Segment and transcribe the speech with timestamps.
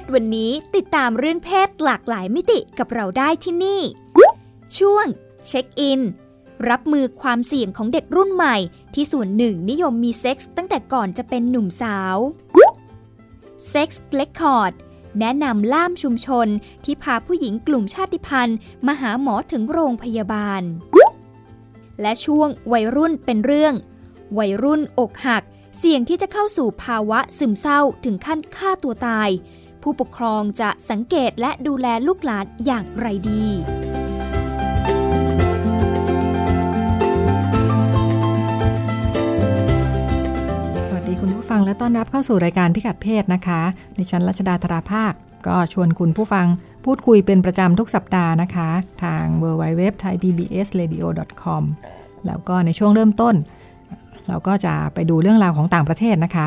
[0.00, 3.82] ศวันนี้ติดตามเรื่องเพศหลากหลายมิติกับเราได้ที่นี่
[4.78, 5.06] ช่วง
[5.46, 6.00] เช็คอิน
[6.68, 8.56] รับมือความเสี่ยงของเด็กรุ่นใหม่
[8.94, 12.16] ที่ส่วนหนึ่งนิยมมีเซ็กส์ตั้งแต่ก่อนจะเป็นหนุ่มสาว
[13.68, 14.72] Sex Record
[15.20, 16.46] แนะนำล่ามชุมชน
[16.84, 20.62] ที่พาผู้หญิงกลุ่มชาติพันธุ์มาหาหมอถึงโรงพยาบาล
[22.00, 23.74] และช่วงวัยรุ่นเป็นเรื่อง
[24.38, 25.42] วัยรุ่นอกหัก
[25.78, 29.30] เสี่ยงที่จะเข้าสู่ภาวะซึมเศร้าถึงขั้นฆ่าตัวตาย
[29.82, 33.44] ผู้ปกครองจะสังเกตและดูแลลูกหลานอย่างไรดี
[40.88, 43.60] สวัสดีคุณผู้ฟังและต้อนรับเข้าสู่รายการพิกัดเพศนะคะ
[43.96, 45.12] ในชั้นรัชดาธราภาค
[45.46, 46.46] ก็ชวนคุณผู้ฟัง
[46.84, 48.68] พูดคุยเป็นประจำทุกสัปดาห์นะคะ
[49.02, 50.98] ทาง w w w t h a i p b s r a d i
[51.02, 51.04] o
[51.42, 51.64] c o m
[52.26, 53.34] แล้วก็ในช่วงเริ่มต้น
[54.28, 56.46] เราก็จะไปดูเรื่องราวของต่างประเทศนะคะ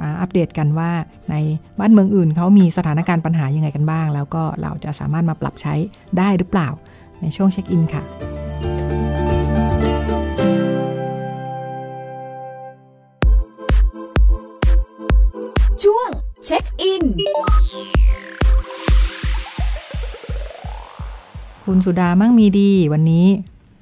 [0.00, 0.90] มาอัปเดตกันว่า
[1.30, 1.34] ใน
[1.78, 5.74] บ้านเมืองอื่นเขามีสถานการณ์ปัญหายังไงกันบ้าง แล้วก็เราจะสามารถมาปรับใช้
[6.18, 6.68] ได้หรือเปล่า
[7.20, 8.02] ในช่วงเช็คอินค่ะ
[15.84, 16.08] ช่วง
[16.44, 17.04] เช็คอิน
[21.64, 23.26] คุณสุดามั่งมีดี วันนี้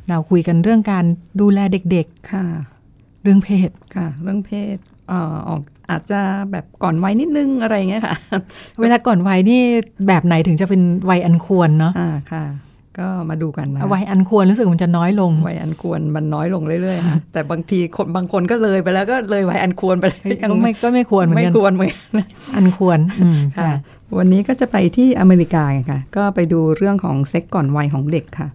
[0.09, 1.05] เราคุยกันเรื่องการ
[1.41, 4.77] ดูแลเด็กค่ะๆเรื่องเพศ ค่ะ เรื่องเพศ
[5.09, 6.21] เอ่อออก อาจจะ
[6.53, 8.17] แบบก่อนวัยนิดนึงอะไรเงี้ยค่ะ
[8.81, 9.61] เวลาก่อนวัยนี่
[10.09, 12.45] แบบไหนถึงจะเป็นวัยอันควรเนาะอ่าค่ะ
[12.99, 22.25] ก็มาดูกันนะวัยอันควรรู้สึกมันจะน้อยลงวัยอันควรมันน้อยลงเรื่อยๆค่ะแต่บางทีคนบางคนก็เลยไปแล้วก็เลยวัยอันควรไปเลยก็ไม่ก็ไม่ควรเหมือนไม่กันควรเหมือนกัน
[22.57, 23.75] อันควรอืมค่ะค่ะ
[24.19, 28.49] วันนี้ก็จะไปที่อเมริกาค่ะ ก็ไปดูเรื่องของเซ็กก่อนวัยของเด็กค่ะ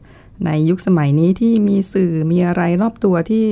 [0.46, 3.46] ในยุคสมัยนี้ที่มีสื่อมีอะไรรอบตัวที่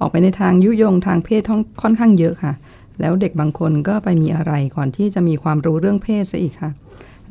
[0.00, 2.52] ออกไปในทางยุยงทางเพศท่องค่อนข้างเยอะค่ะ
[3.00, 6.72] แล้วเด็กบางคนก็ไปมีอะไรก่อนที่จะมีความรู้เรื่องเพศซะอีกค่ะ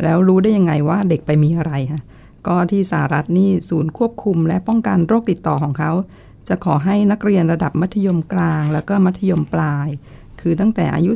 [0.04, 2.02] แล้วรู้ได้ยังไงว่าเด็กไปมีอะไรค่ะ
[2.48, 5.92] ก็ที่สหรัฐนี่ศูนย์ควบคุมและป้องกันโรคติดต่อของเขา
[6.48, 9.88] จะขอให้นักเรียนระดับมัธยมกลาง แล้วก็มัธยมปลาย
[10.42, 11.12] คือตั้งแต่อายุ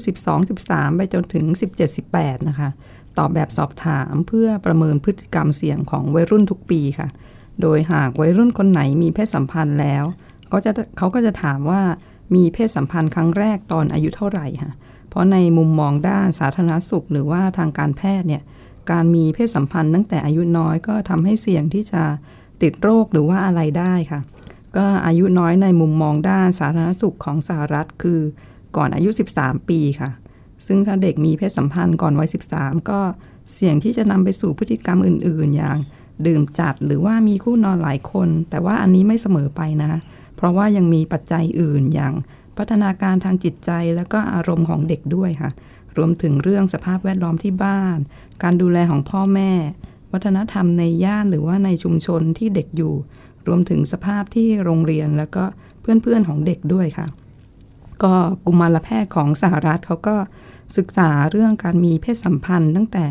[0.47, 1.46] 12-13 ไปจนถึง
[1.97, 2.69] 17-18 นะคะ
[3.18, 7.08] ตอบแบบสอบถามเพื่อประเมินพฤติกรรมเสี่ยงของวัยรุ่นทุกปีค่ะ
[7.62, 10.03] โดยหากวัยรุ่นคนไหนมีเพศสัมพันธ์แล้ว
[10.52, 11.81] ก็จะเขาก็จะถามว่า
[12.36, 14.72] มีเพศสัมพันธ์ครั้งแรกตอนอายุเท่าไหร่ค่ะ
[15.10, 18.44] เพราะในมุมมองด้านสาธารณสุข หรือว่าทางการแพทย์เนี่ย
[18.92, 22.04] การมีเพศสัมพันธ์ตั้งแต่อายุน้อยก็ทำให้เสี่ยงที่จะ
[22.62, 24.22] ติดโรคหรือว่าอะไรได้ค่ะ
[24.78, 28.20] ก็อายุน้อยในมุมมองด้านสาธารณสุขของสหรัฐคือ
[28.78, 29.09] ก่อนอายุ
[29.40, 30.09] 13 ปีค่ะ
[30.68, 33.00] ซึ่งถ้าเด็กมีเพศสัมพันธ์ก่อนวัย 13 ก็
[33.54, 35.78] เสี่ยงที่จะนำไปสู่พฤติกรรมอื่น ๆ อย่าง
[36.28, 39.90] ดื่มจัดหรือว่ามีคู่นอนหลายคน แต่ว่าอันนี้ไม่เสมอไปนะ
[40.38, 42.14] เพราะว่ายังมีปัจจัยอื่นอย่าง
[42.58, 45.52] พัฒนาการทางจิตใจแล้วก็อารมณ์ของเด็กด้วยค่ะ
[45.98, 47.98] รวมถึงเรื่องสภาพแวดล้อมที่บ้าน
[48.44, 49.52] การดูแลของพ่อแม่
[50.12, 52.94] วัฒนธรรมในย่านหรือว่าในชุมชนที่เด็กอยู่
[53.47, 55.44] รวมถึงสภาพที่โรงเรียนแล้วก็
[55.81, 57.08] เพื่อนๆของเด็กด้วยค่ะ
[58.03, 58.14] ก็
[58.46, 60.16] กุมารแพทย์ของสหรัฐเขาก็
[60.78, 63.06] ศึกษาเรื่องการมีเพศสัมพันธ์ตั้งแต่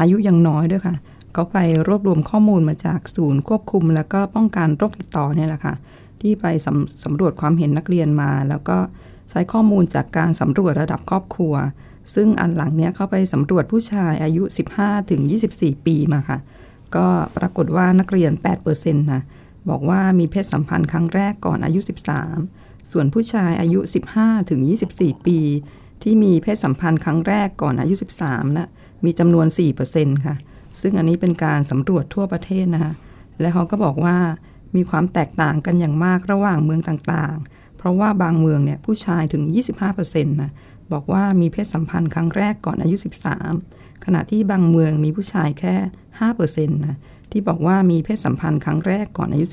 [0.00, 0.96] อายุยังน้อยด้วยค่ะ
[1.32, 5.74] เขาไปรวบรวมข้อมูลมาจากศูนย์ควบคุม แล้วก็ป้องกันโรคติดต่อเนี่ยแหละค่ะ
[6.22, 8.78] ที่ไปสำสำรวจความเห็นนักเรียนมา แล้วก็
[9.30, 11.54] ใช้ข้อมูลจากการสำรวจระดับครอบครัว
[12.14, 14.42] ซึ่งอันหลังเนี้ยเข้าไปสำรวจผู้ชายอายุ
[14.76, 15.20] 15ถึง
[15.54, 16.38] 24 ปีมาค่ะ
[16.96, 17.06] ก็
[17.36, 18.32] ปรากฏว่านักเรียน
[18.66, 19.22] 8%นะ
[19.70, 21.80] บอกว่ามีเพศสัมพันธ์ครั้งแรกก่อนอายุ
[22.34, 23.80] 13 ส่วนผู้ชายอายุ
[24.16, 24.60] 15ถึง
[24.94, 25.38] 24 ปี
[26.02, 28.68] ที่มีเพศสัมพันธ์ครั้งแรกก่อนอายุ 13นะ
[29.04, 29.46] มีจำนวน
[29.86, 30.36] 4%ค่ะ
[30.80, 32.92] ซึ่งอันนี้เป็นการสำรวจทั่วประเทศนะคะ
[33.40, 34.16] และเขาก็บอกว่า
[34.76, 39.42] มีความแตกต่างกันอย่างมากระหว่างเมืองต่างๆ เพราะว่าบางเมืองเนี่ยผู้ชายถึง
[39.82, 40.50] 25%นะ
[40.92, 42.96] บอกว่ามีเพศสัมพันธ์ครั้งแรกก่อนอายุ
[43.50, 45.74] 13 ขณะที่บางเมืองมีผู้ชายแค่
[46.26, 46.96] 5%นะ
[47.30, 49.46] ที่บอกว่ามีเพศสัมพันธ์ครั้งแรกก่อนอายุ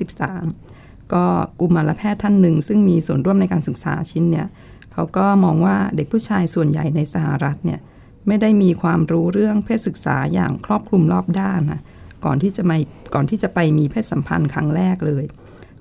[0.53, 1.25] 13 ก็
[1.59, 4.47] กุมารแพทย์ท่านหนึ่ง ซึ่งมีส่วนร่วมในการศึกษาชิ้นเนี่ย
[4.93, 7.79] เขาก็มองว่าเด็กผู้ชายส่วนใหญ่ในสหรัฐเนี่ย
[8.27, 11.81] ไม่ได้มีความรู้เรื่องเพศศึกษาอย่างครอบคลุมรอบด้านนะ
[12.25, 12.77] ก่อนที่จะมา
[13.13, 15.23] ก่อนที่จะไปมีเพศสัมพันธ์ครั้งแรกเลย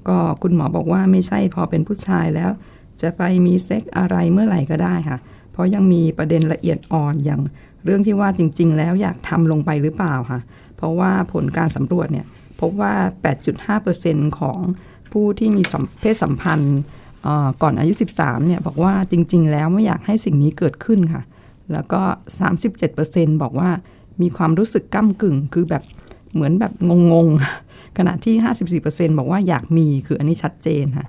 [0.08, 2.50] ก็คุณหมอบอกว่าไม่ใช่พอเป็นผู้ชายแล้ว
[3.02, 5.18] จะไปมีเซ็กอะไรเมื่อไหร่ก็ได้ค่ะ
[5.52, 7.40] เพราะยังมีประเด็นละเอียดอ่อนอย่าง
[7.84, 10.40] เรื่องที่ว่าจริง ๆ แล้วอยากทำลงไปหรือเปล่าค่ะ
[10.76, 12.26] เพราะว่าผลการสำรวจเนี่ย
[12.60, 12.94] พบว่า
[13.66, 14.58] 8.5%ของ
[15.12, 15.62] ผู้ที่มี
[16.00, 16.78] เพศสัมพันธ์
[17.62, 21.22] ก่อนอายุ 13 เนี่ยบอกว่าจริง ๆ แล้วไม่อยากให้สิ่งนี้เกิดขึ้นค่ะ
[21.72, 22.02] แล้วก็
[22.72, 23.70] 37%บอกว่า
[24.22, 25.82] มีความรู้สึกก้ากึ่ง คือแบบ
[26.34, 26.73] เหมือนแบบ
[27.12, 31.08] งงๆ ขณะที่ 54%บอกว่าอยากมีคืออันนี้ชัดเจนค่ะ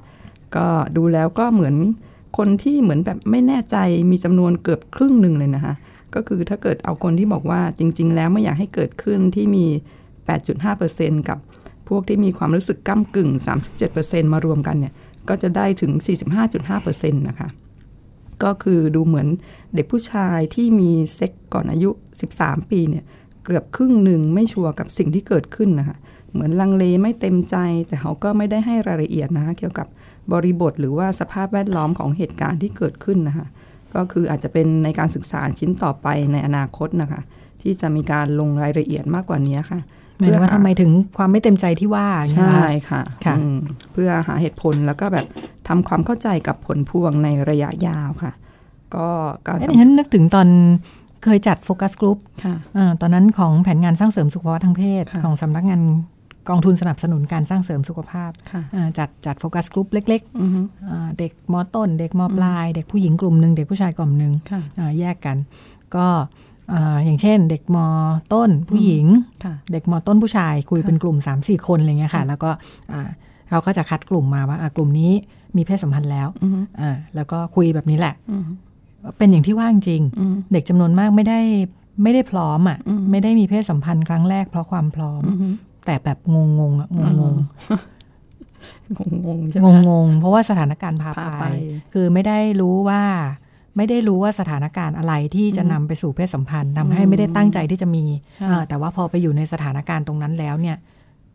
[0.56, 0.68] ก็
[0.98, 1.76] ดูแล้วก็เหมือน
[2.38, 3.78] คนที่เหมือนแบบไม่แน่ใจ
[4.12, 5.74] มีจำนวนเกือบครึ่งหนึ่งเลยนะคะ
[6.16, 9.66] ก็คือถ้าเกิดเอาคนที่บอกว่าจริง ๆ แล้วไม่อยากให้เกิดขึ้นที่มี
[10.48, 11.38] 8.5%กับ
[11.90, 13.30] พวกที่มีความรู้สึกก้ากึ่ง
[13.82, 14.94] 37%มารวมกันเนี่ย
[15.30, 15.92] ก็จะได้ถึง
[16.38, 17.50] 45.5%นะคะ
[18.44, 19.28] ก็คือดูเหมือน
[19.76, 21.90] เด็กผู้ชายที่มีเซ็กก่อนอายุ
[22.32, 23.04] 13 ปีเนี่ย
[23.46, 25.98] เกือบครึ่งหนึ่งไม่ชัวร์กับสิ่งที่เกิดขึ้นนะคะ
[26.34, 27.56] เหมือนลังเลไม่เต็มใจ
[27.88, 29.88] แต่เขาก็ไม่ได้ให้รายละเอียดนะคะเกี่ยวกับ
[30.32, 33.48] บริบทหรือว่าสภาพแวดล้อมของเหตุการณ์ที่เกิดขึ้นนะคะ
[33.96, 37.22] ก็คืออาจจะเป็นในการศึกษาชิ้นต่อไปในอนาคตนะคะ
[37.62, 39.80] ที่จะมีการลงรายละเอียดมากกว่านี้ค่ะ
[40.18, 42.58] หมายว่าทำไมถึงความไม่เต็มใจที่ว่าใช่
[42.90, 43.36] ค่ะคะ
[43.94, 45.26] เพื่อหาเหตุผลแล้วก็แบบ
[45.68, 48.32] ทำความเข้าใจกับผลพวงในระยะยาวค่ะ
[48.96, 49.08] ก็
[49.46, 50.48] การฉันนึกถึงตอน
[51.24, 52.18] เคยจัดโฟกัสกลุ่ม
[53.02, 55.82] ตอนนั้นของแผนงานสร้างเสริมสุขภาพทางเพศ ของสำนักงาน
[56.50, 58.32] กองทุนสนับสนุนการสร้างเสริมสุขภาพ
[58.98, 64.34] จัดจัดโฟกัสกลุ่มเล็กๆ เด็กมอต้น เด็กมอปลาย เด็กผู้หญิงกลุ่มหนึ่งเด็กผู้ชายกลุ่มหนึ่ง
[65.00, 65.38] แยกกัน
[65.96, 66.08] ก็
[67.06, 67.86] อย่างเช่น เด็กมอ
[68.34, 69.06] ต้นผู้หญิง
[69.72, 72.52] เด็กมอต้นผู้ชายคุยเป็นกลุ่ม3ามสี่คนอะไรเงี้ยค่ะ แล้วก็
[73.52, 75.12] เราก็จะคัดกลุ่มมาว่ากลุ่มนี้
[75.56, 76.28] มีเพศสัมพันธ์แล้ว
[77.16, 78.14] แล้วก็คุยแบบนี้แหละ
[79.18, 80.02] เป็นอย่างที่ว่างจริง
[80.52, 81.40] เด็กจำนวนมากไม่ได้
[82.04, 82.78] ไม่ได้พร้อมอะ
[83.12, 85.22] ไม่ได้มีเพศสัมพันธ์ครั้งแรกเพราะความพร้อม
[85.86, 87.36] แต่แบบงงงอะงงงง
[89.66, 91.12] งงงงเพราะว่าสถานการณ์พา
[91.42, 91.46] ไป
[91.94, 93.02] คือไม่ได้รู้ว่า
[93.78, 98.06] ไม่ได้รู้ว่าสถานการณ์อะไรที่จะนำไปสู่เพศสัมพันธ์ทำให้ไม่ได้ตั้งใจที่จะมี
[98.70, 100.78] แต่ว่าพอไปอยู่ในสถานการณ์ตรงนั้นแล้วเนี่ย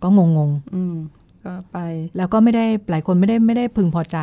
[0.02, 0.50] ก็งงง
[1.48, 1.78] ก็ไป
[2.16, 4.18] แล้วก็ไม่ได้หลายคนไม่ได้ไม่ได้พึงพอใจ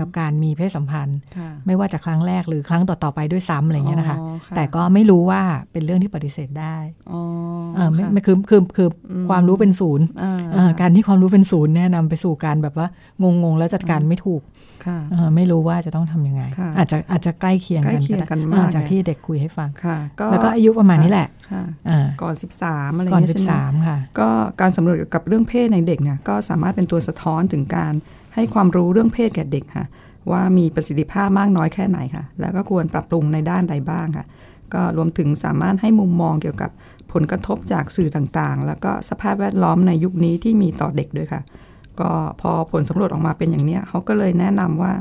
[0.00, 1.18] กับการมีเพศสัมพันธ์
[1.66, 4.18] ไม่ว่าจะครั้งแรกหรือครั้งต่อๆไปด้วยซ้ำอะไรเงี้ยนะคะ
[4.56, 5.42] แต่ก็ไม่รู้ว่า
[5.72, 6.76] เป็นเรื่องที่ปฏิเสธได้
[7.76, 8.88] เออไม่คือคือคือ
[9.28, 10.06] ความรู้เป็นศูนย์
[10.80, 12.88] การที่ความรู้เป็นศูนย์แนะนำไปสู่การแบบว่า
[13.22, 14.42] งงๆแล้วจัดการไม่ถูก
[15.36, 16.42] ไม่รู้ว่าจะต้องทํำยังไง
[16.78, 19.70] อาจจะอาจจะใกล้เคียงกันกันมากจากที่เด็กคุยให้ฟัง
[20.30, 21.28] แล้วก็อายุประมาณนี้แหละ
[22.22, 22.34] ก่อน
[22.64, 23.24] 13อะไรก่อน
[23.54, 24.28] 13ค่ะก็
[24.60, 27.92] การสำรวจกับเรื่องเพศในเด็กเนี่ยก็สามารถเป็นตัวสะท้อนถึงการ
[28.34, 29.86] ให้ความรู้เรื่องเพศแก่เด็กค่ะ
[30.32, 34.26] ว่ามีประสิทธิภาพมากน้อยแค่ไหนค่ะ แล้วก็ควรปรับปรุงในด้านใดบ้างค่ะ
[34.74, 36.70] ก็รวมถึงสามารถให้มุมมองเกี่ยวกับ
[37.12, 41.42] ผลกระทบจากสื่อต่างๆ แล้วก็สภาพแวดล้อมในยุคนี้ที่มีต่อเด็กด้วยค่ะ
[42.00, 42.10] ก็
[42.40, 44.92] พอผลสำรวจออกมาเป็นอย่างนี้เขาก็เลยแนะนำว่า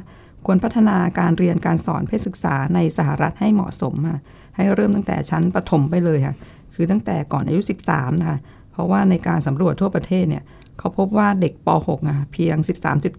[0.46, 4.20] ควรพัฒนาการเรียนการสอนเพศศึกษาในสหรัฐให้เหมาะสมค่ะ
[4.56, 6.36] ให้เริ่มตั้งแต่ชั้นประถมไปเลยค่ะ
[6.74, 8.40] คือตั้งแต่ก่อนอายุ 13นะคะ
[8.72, 10.44] เพราะว่าในการสำรวจทั่วประเทศเนี่ย
[10.78, 12.56] เขาพบว่าเด็กป .6 อะเพียง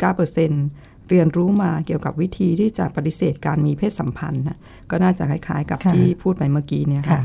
[0.05, 4.59] 13.9%เรียนรู้มาเกี่ยวกับวิธีที่จะปฏิเสธการมีเพศสัมพันธ์นะ
[4.91, 7.23] ก็น่าจะคล้ายๆกับที่พูดไปเมื่อกี้เนี่ยค่ะ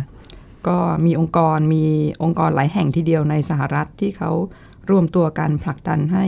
[0.68, 1.86] ก็มีองค์กรมี
[2.24, 4.32] องค์กรหลายแห่งทีเดียวในสหรัฐที่เขา
[4.90, 6.26] รวมตัวกันผลักดันให้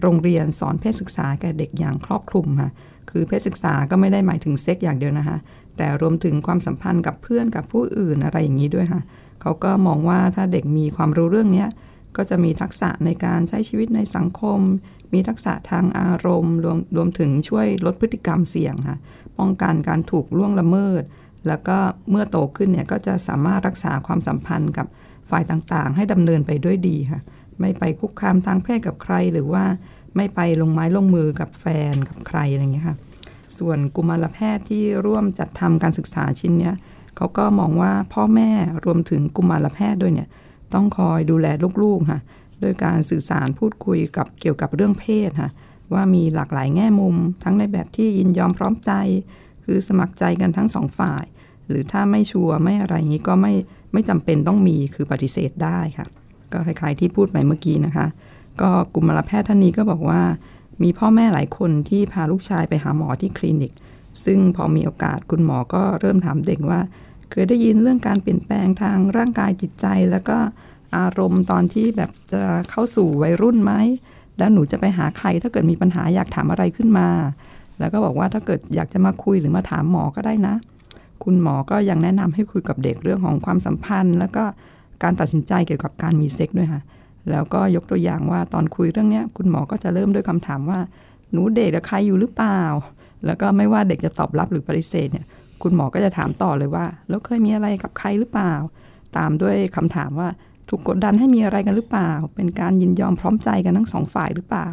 [0.00, 2.70] โรงเรียนสอนเพศศึกษาแก่เด็กอย่างครอบคลุมค่ะ
[3.10, 5.38] คือเพศศึกษาก็ไม่ได้หมายถึงเซ็กอย่างเดียวนะคะ
[5.76, 9.02] แต่รวมถึงความสัมพันธ์กับเพื่อนกับผู้อื่นอะไรอย่างนี้ด้วยค่ะ
[9.40, 11.66] เขาก็มองว่าถ้าเด็กมีความรู้เรื่องนี้
[12.16, 14.60] ก็จะมีทักษะในการใช้ชีวิตในสังคม
[15.12, 18.98] มีทักษะทางอารมณ์รวมรวมถึงช่วยลดพฤติกรรมเสี่ยงค่ะ
[19.38, 21.02] ป้องกันการถูกล่วงละเมิด
[21.48, 21.78] แล้วก็
[22.10, 24.86] เมื่อโตขึ้นเนี่ยก็จะสามารถรักษาความสัมพันธ์กับ
[25.30, 27.20] ฝ่ายต่างๆ ให้ดำเนินไปด้วยดีค่ะ
[27.60, 29.64] ไม่ไปคุกคามทางเพศกับใคร หรือว่า
[30.16, 32.96] ไม่ไปลงไม้ลงมือกับแฟนกับใครอะไรเงี้ยค่ะ
[33.58, 36.74] ส่วนกุมารแพทย์ที่ร่วมจัดทำการศึกษาชิ้นเนี้ย
[37.16, 38.50] เขาก็มองว่าพ่อแม่
[38.84, 40.28] รวมถึงกุมารแพทย์ด้วยเนี่ย
[40.74, 41.46] ต้องคอยดูแล
[41.82, 42.20] ลูกๆค่ะ
[42.60, 45.50] โดยการสื่อสารพูดคุยกับเกี่ยวกับเรื่องเพศค่ะ
[45.92, 48.92] ว่ามีหลากหลายแง่มุม ทั้งในแบบที่ยินยอมพร้อมใจ
[49.64, 51.24] คือสมัครใจกันทั้งสองฝ่าย
[51.66, 53.52] หรือถ้าไม่ชัวร์ไม่อะไรงนี้ก็ไม่
[53.92, 56.06] ไม่จำเป็นต้องมีคือปฏิเสธได้ค่ะ
[56.52, 58.06] ก็คล้ายๆที่พูดไปเมื่อกี้นะคะ
[58.60, 60.22] ก็กลุ่มมลแพทย์ท่านนี้ก็บอกว่า
[60.82, 63.72] มีพ่อแม่หลายคนที่พาลูกชายไปหาหมอที่คลินิก
[64.24, 66.80] ซึ่งพอมีโอกาสคุณหมอก็เริ่มถามเด็กว่า
[67.30, 70.38] เคยได้ยินเรื่องการเปลี่ยนแปลงทางร่างกายจิตใจ แล้วก็
[70.96, 73.72] อารมณ์ตอนที่แบบจะเข้าสู่วัยรุ่นไหม
[74.38, 77.08] แล้วหนูจะไปหาใครถ้าเกิดมีปัญหาอยากถามอะไรขึ้นมา
[77.78, 80.54] แล้วก็บอกว่าถ้าเกิดอยากจะมาคุยหรือมาถามหมอก็ได้นะ
[81.24, 84.44] คุณหมอก็ยังแนะนำให้คุยกับเด็กเรื่องของความสัมพันธ์ แล้วก็
[85.02, 86.82] การตัดสินใจเกี่ยวกับการมีเซ็กด้วยค่ะ
[87.30, 90.80] แล้วก็ยกตัวอย่างว่าตอนคุยเรื่องนี้คุณหมอก็จะเริ่มด้วยคำถามว่า
[91.32, 92.60] หนูเดทกับใครอยู่หรือเปล่า
[93.26, 95.26] แล้วก็ไม่ว่าเด็กจะตอบรับหรือปฏิเสธเนี่ย
[95.62, 98.52] คุณหมอก็จะถามต่อเลยว่า แล้วเคยมีอะไรกับใครหรือเปล่า
[99.16, 100.28] ตามด้วยคำถามว่า
[100.68, 104.68] ถูกกดดันให้มีอะไรกันหรือเปล่า เป็นการยินยอมพร้อมใจกันทั้งสองฝ่ายหรือเปล่า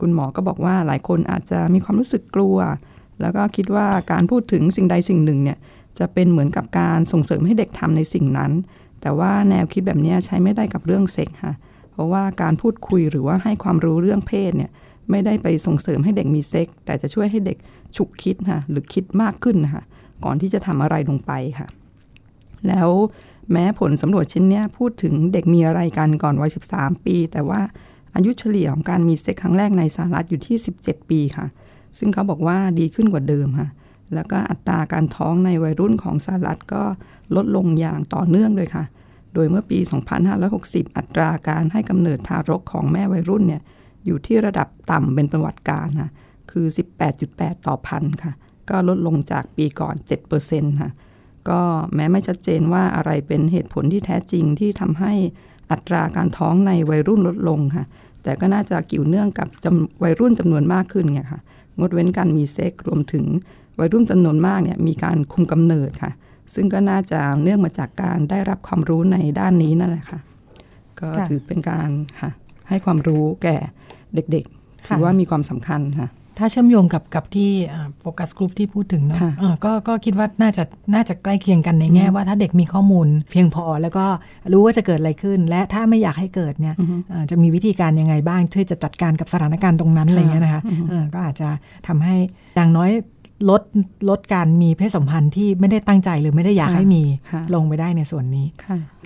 [0.00, 2.56] คุณหมอก็บอกว่าหลายคนอาจจะมีความรู้สึกกลัว
[3.20, 5.58] แล้วก็คิดว่าการพูดถึงสิ่งใดสิ่งหนึ่งเนี่ย
[5.98, 8.52] จะเป็นเหมือนกับการส่งเสริมให้เด็กทำในสิ่งนั้น
[9.00, 11.54] แต่ว่าแนวคิดแบบนี้ใช้ไม่ได้กับเรื่องเซ็กค่ะ
[11.92, 14.70] เพราะว่าการพูดคุยหรือว่าให้ความรู้เรื่องเพศเนี่ย
[15.10, 17.58] ไม่ได้ไปส่งเสริมให้เด็กมีเซ็กแต่จะช่วยให้เด็ก
[17.96, 19.82] ฉุกคิดค่ะหรือคิดมากขึ้นนะคะ
[20.24, 21.68] ก่อนที่จะทำอะไรลงไปค่ะ
[22.68, 22.88] แล้ว
[23.52, 27.60] แม้ผลสำรวจชิ้นนี้พูดถึงเด็กมีอะไรกันก่อนวัย 13 ปี แต่ว่า
[28.14, 31.46] อายุเฉลี่ยของการมีเซ็กครั้งแรกในสหรัฐอยู่ที่ 17 ปีค่ะ
[31.98, 33.68] ซึ่งเขาบอกว่าดีขึ้นกว่าเดิมค่ะ
[34.14, 36.82] แล้วก็อัตราการท้องในวัยรุ่นของสหรัฐก็
[37.36, 38.84] ลดลงอย่างต่อเนื่องเลยค่ะ
[39.34, 39.78] โดยเมื่อปี
[40.38, 43.62] 2560 อัตราการให้กำเนิดทารกของแม่วัยรุ่นเนี่ย
[44.06, 46.10] อยู่ที่ระดับต่ำเป็นประวัติการค่ะ
[46.50, 46.66] คือ
[47.16, 48.32] 18.8 ต่อพันค่ะ
[48.70, 49.94] ก็ลดลงจากปีก่อน
[50.38, 50.90] 7%ค่ะ
[51.48, 51.60] ก็
[51.94, 55.12] แม้ไม่ชัดเจนว่าอะไรเป็นเหตุผลที่แท้จริงที่ทำให้
[55.70, 57.84] อัตราการท้องในวัยรุ่นลดลงค่ะ
[58.22, 59.48] แต่ก็น่าจะเกี่ยวเนื่องกับ
[60.02, 61.40] วัยรุ่นจำนวนมากขึ้นไงค่ะ
[61.78, 63.24] งดเว้นการมีเซ็กรวมถึง
[63.78, 66.12] วัยรุ่นจำนวนมากเนี่ยมีการคุมกำเนิดค่ะ
[66.54, 70.20] ซึ่งก็น่าจะเนื่องมาจากการได้รับความรู้ในด้านนี้นั่นแหละค่ะ
[71.00, 71.90] ก็ถือเป็นการ
[72.20, 72.30] ค่ะ
[72.68, 73.56] ให้ความรู้แก่
[74.14, 77.50] เด็กๆ ถือว่ามีความสำคัญค่ะถ้าเชื่อมโยงกับกับที่
[78.00, 79.20] โฟกัสกลุ่มที่พูดถึงเนาะ
[79.64, 80.64] ก็ก็คิดว่าน่าจะ
[80.94, 84.06] น่าจะใกล้เคียงกันในแง่ว่าถ้าเด็กมีข้อมูลเพียงพอแล้วก็
[84.52, 86.74] รู้ว่าจะเกิดอะไรขึ้น และถ้าไม่อยากให้เกิดเนี่ย
[87.30, 90.62] จะมีวิธีการยังไงบ้างที่จะจัดการกับสถานการณ์ตรงนั้นอะไรเงี้ยนะคะ
[91.14, 91.48] ก็อาจจะ
[91.86, 92.14] ทำให้
[92.56, 92.90] อย่างน้อย
[93.50, 93.62] ลด
[94.08, 97.02] ลดการมีเพศสัมพันธ์ที่ไม่ได้ตั้งใจหรือไม่ได้อยากให้มี
[97.54, 98.46] ลงไปได้ในส่วนนี้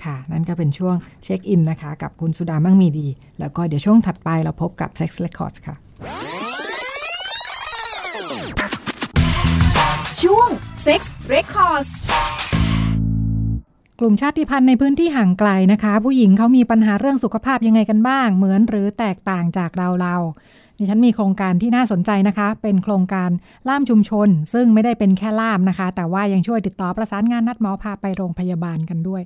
[0.05, 0.95] ค่ะ นั่นก็เป็นช่วง
[1.25, 3.09] เช็คอินนะคะ กับคุณสุดามั่งมีดี
[3.41, 5.75] แล้วก็เดี๋ยวช่วงถัดไปเราพบกับ Sex Records ค่ะ
[10.23, 10.49] ช่วง
[10.87, 11.01] Sex
[11.35, 11.91] Records
[13.99, 20.17] กลุ่มชาติพันธุ์ในพื้นที่ห่างไกลนะคะ ผู้หญิงเขามีปัญหาเรื่องสุขภาพยังไงกันบ้าง เหมือนหรือแตกต่างจากเราเรา
[20.81, 23.31] ดิฉันมีโครงการที่น่าสนใจนะคะ เป็นโครงการ
[23.69, 29.23] ล่ามชุมชน ซึ่งไม่ได้เป็นแค่ล่ามนะคะ แต่ว่ายังช่วยติดต่อประสานงานนัดหมอพาไปโรงพยาบาลกันด้วย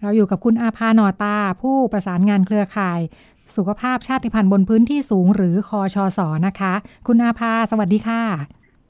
[0.00, 3.00] เราอยู่กับคุณอาภาหนอตา ผู้ประสานงานเครือข่าย
[3.56, 6.74] สุขภาพชาติพันธุ์บนพื้นที่สูงหรือคอชอสอนะคะ
[7.06, 8.22] คุณอาภาสวัสดีค่ะ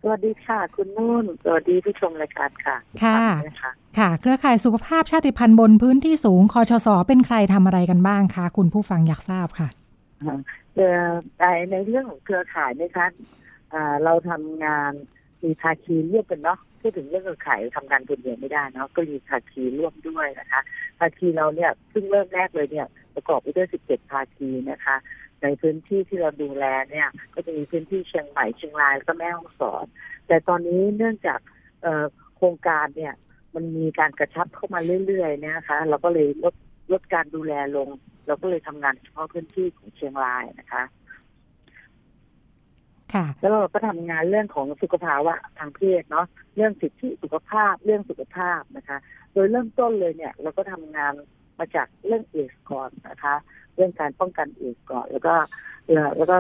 [0.03, 3.21] สวัสดีค่ะ คุณนุ่นสวัสดีผู้ชมรายการค่ะค่ะ
[3.99, 9.69] ค่ะ เครือข่ายสุขภาพชาติพันธุ์บนพื้นที่สูงคอชอสอเป็นใครทำอะไรกันบ้างคะคุณผู้ฟังอยากทราบค่ะ
[11.41, 13.09] ในในเรื่องของเครือข่ายนะคะ
[14.05, 14.93] เราทำงาน
[15.45, 20.61] มีภาคีเร่วมกันเนาะพูดถึงเรื่องเครือข่ายทำงานคนเดียวไม่ได้เนาะก็มีภาคีร่วมด้วยนะคะ
[20.99, 24.97] ภาคีเราเนี่ยเพิ่งเริ่มแรกเลยเนี่ยประกอบไปด้วยสิบเจ็ดภาคีนะคะ
[25.43, 29.85] ในพื้นที่ที่เราดูแลเนี่ย ก็จะมีพื้นที่เชียงใหม่เชียงรายก็แม่ฮ่องสอน
[30.27, 31.41] แต่ตอนนี้เนื่องจาก
[32.37, 33.15] โครงการเนี่ย
[33.55, 36.55] มันมีการกระชับเข้ามาเรื่อยๆเนี่ยนะคะ เราก็เลยลด
[36.93, 37.89] ลดการดูแลลง
[38.31, 40.83] เราก็เลยทำงานเฉพาะพื้นที่ของเชียงรายนะคะ
[43.15, 48.99] ค่ะแล้วเราก็ทำงานเรื่องของสุขภาวะทางเพศเนาะเรื่องสิทธิสุขภาพเรื่องสุขภาพนะคะ
[49.33, 51.13] โดยเริ่มต้นเลยเนี่ย เราก็ทำงาน
[51.59, 53.35] มาจากเรื่องเอสก่อนนะคะ
[53.77, 55.35] เรื่องการป้องกันเอสก่อน แล้วก็
[56.17, 56.37] แล้วก็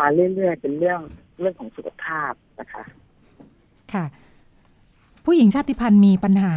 [0.00, 1.00] มาเรื่อยๆเป็นเรื่อง
[1.40, 2.82] เรื่องของสุขภาพนะคะ
[3.92, 4.04] ค่ะ
[5.24, 6.54] ผู้หญิงชาติพันธุ์มีปัญหา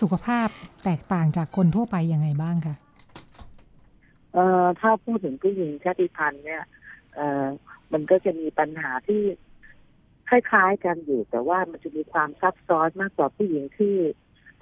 [0.00, 0.48] สุขภาพ
[0.84, 2.74] แตกต่างจากคนทั่วไปยังไงบ้างคะ
[4.34, 6.62] เอ่อถ้าพูดถึงผู้หญิงชาติพันธุ์เนี่ย
[7.14, 7.46] เอ่อ
[7.92, 9.22] มันก็จะมีปัญหาที่
[10.28, 13.94] คล้ายๆกันอยู่ แต่ว่ามันจะมีความซับซ้อนมากกว่าผู้หญิงที่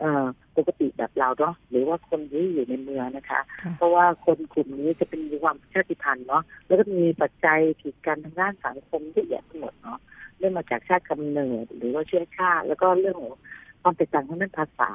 [0.00, 3.40] เอ่อปกติแบบเราเนาะหรือว่าคนที่อยู่ในเมืองนะคะ
[3.76, 9.98] เพราะว่าคนกลุ่มนี้จะเป็นมีความชาติพันธุ์เนาะแล้วก็มีปัจจัยผิดกันทางด้านสังคมที่แยะทั้งหมดเนาะ
[10.38, 13.34] เรื่องมาจากชาติกำเนิดหรือว่าเชื้อชาติ แล้วก็เรื่องของ
[13.82, 14.92] ความแตกต่างทางด้านภาษา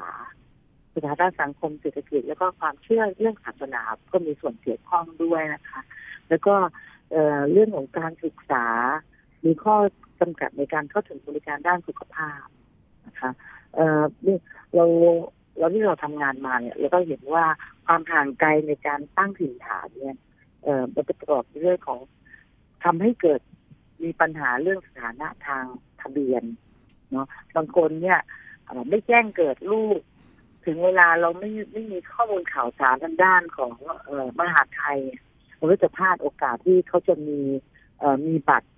[0.96, 3.82] สถานะสังคมเศรษฐกิจแล้วก็ความเชื่อเรื่องศาสนา
[4.12, 5.82] ก็มีส่วนเกี่ยวข้องด้วยนะคะ
[6.30, 6.56] แล้วก็
[7.52, 8.66] เรื่องของการศึกษา
[9.46, 9.76] มีข้อ
[10.20, 12.46] จำกัดในการเข้าถึงบริการด้านสุขภาพ
[13.08, 13.32] นะคะ
[13.76, 14.04] เอ่อ
[14.76, 14.86] เรา
[15.58, 17.46] เราที่เราทำงานมาเนี่ยเราก็เห็นว่า
[17.86, 20.18] ความห่างไกลในการตั้งถิ่นฐานเนี่ย
[20.64, 22.00] เอ่อมันประกอบเรื่องของ
[22.84, 23.42] ทำให้เกิด
[24.04, 25.64] มีปัญหาเรื่องสถานะทาง
[26.02, 26.44] ทะเบียน
[27.12, 28.20] เนาะบางคนเนี่ย
[28.90, 30.00] ไม่แจ้งเกิดลูก
[30.66, 33.72] ถึงเวลาเราไม่ไม่มีข้อมูลข่าวสารทางด้านของ
[34.06, 35.00] เออมหาไทย
[35.56, 37.40] เราก็จะพลาดโอกาสที่เขาจะมี
[38.00, 38.70] เออมีบัตร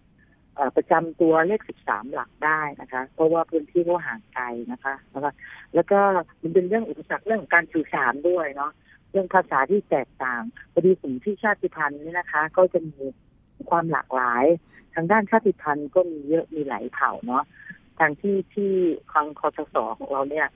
[0.76, 5.30] ประจำตัวเลขสิบสามหลักได้นะคะ เพราะว่าพื้นที่เขาห่างไกลนะคะ แล้วก็
[5.76, 6.00] แล้วก็
[6.42, 8.72] มันเป็นเรื่องอุปสรรคเรื่องการสื่อสารด้วยเนาะ
[9.12, 10.42] เรื่องภาษาที่แตกต่าง
[10.74, 13.00] พอดีกลุ่มที่ชาติพันธุ์นี่นะคะ ก็จะมี
[13.70, 14.46] ความหลากหลาย
[14.96, 17.44] ทางด้านชาติพันธุ์ก็มีเยอะมีหลายเผ่าเนาะ
[18.00, 18.72] ทางที่ที่
[19.12, 20.48] คลังคอสสของเราเนี่ย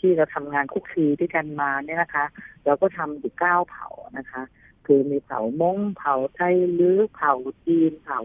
[0.00, 2.24] ที่เราทำงานคุกคีด้วยกันมาเนี่ยนะคะ
[2.64, 3.88] เราก็ทำอยู่เก้าเผ่า
[4.18, 4.42] นะคะ
[4.86, 7.34] คือมีเผ่ามงเผ่าไทยลื้อเผ่า
[7.66, 8.20] จีนเผ่า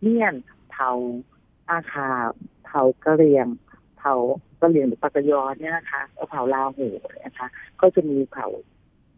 [0.00, 0.34] เมี่ยน
[0.72, 0.90] เผ่า
[1.70, 2.10] อาคา
[2.66, 3.48] เผ่ากะเหรี่ยง
[3.98, 4.14] เผ่า
[4.60, 6.88] กะเหรี่ยงหรือปากยอเนี่ยนะคะแล้วเผ่าลาหู
[7.26, 7.46] นะคะ
[7.80, 8.48] ก็จะมีเผ่า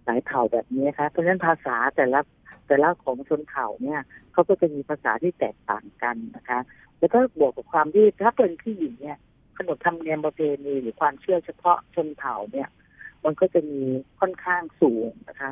[0.05, 2.21] หลายเผ่าแบบนี้นะคะเพราะฉะนั้นภาษาแต่ละ
[2.67, 4.01] แต่ละของชนเผ่าเนี่ย
[4.33, 6.59] เขาก็จะมีภาษาที่แตกต่างกันนะคะ
[6.99, 9.19] แล้วก็บวกกับความที่ถ้าเป็นผู้หญิงเนี่ย
[9.59, 12.69] ขนบธรรมเนียมประเพณีหรือความเชื่อเฉพาะชนเผ่าเนี่ย
[13.25, 13.81] มันก็จะมี
[14.21, 15.51] ค่อนข้างสูงนะคะ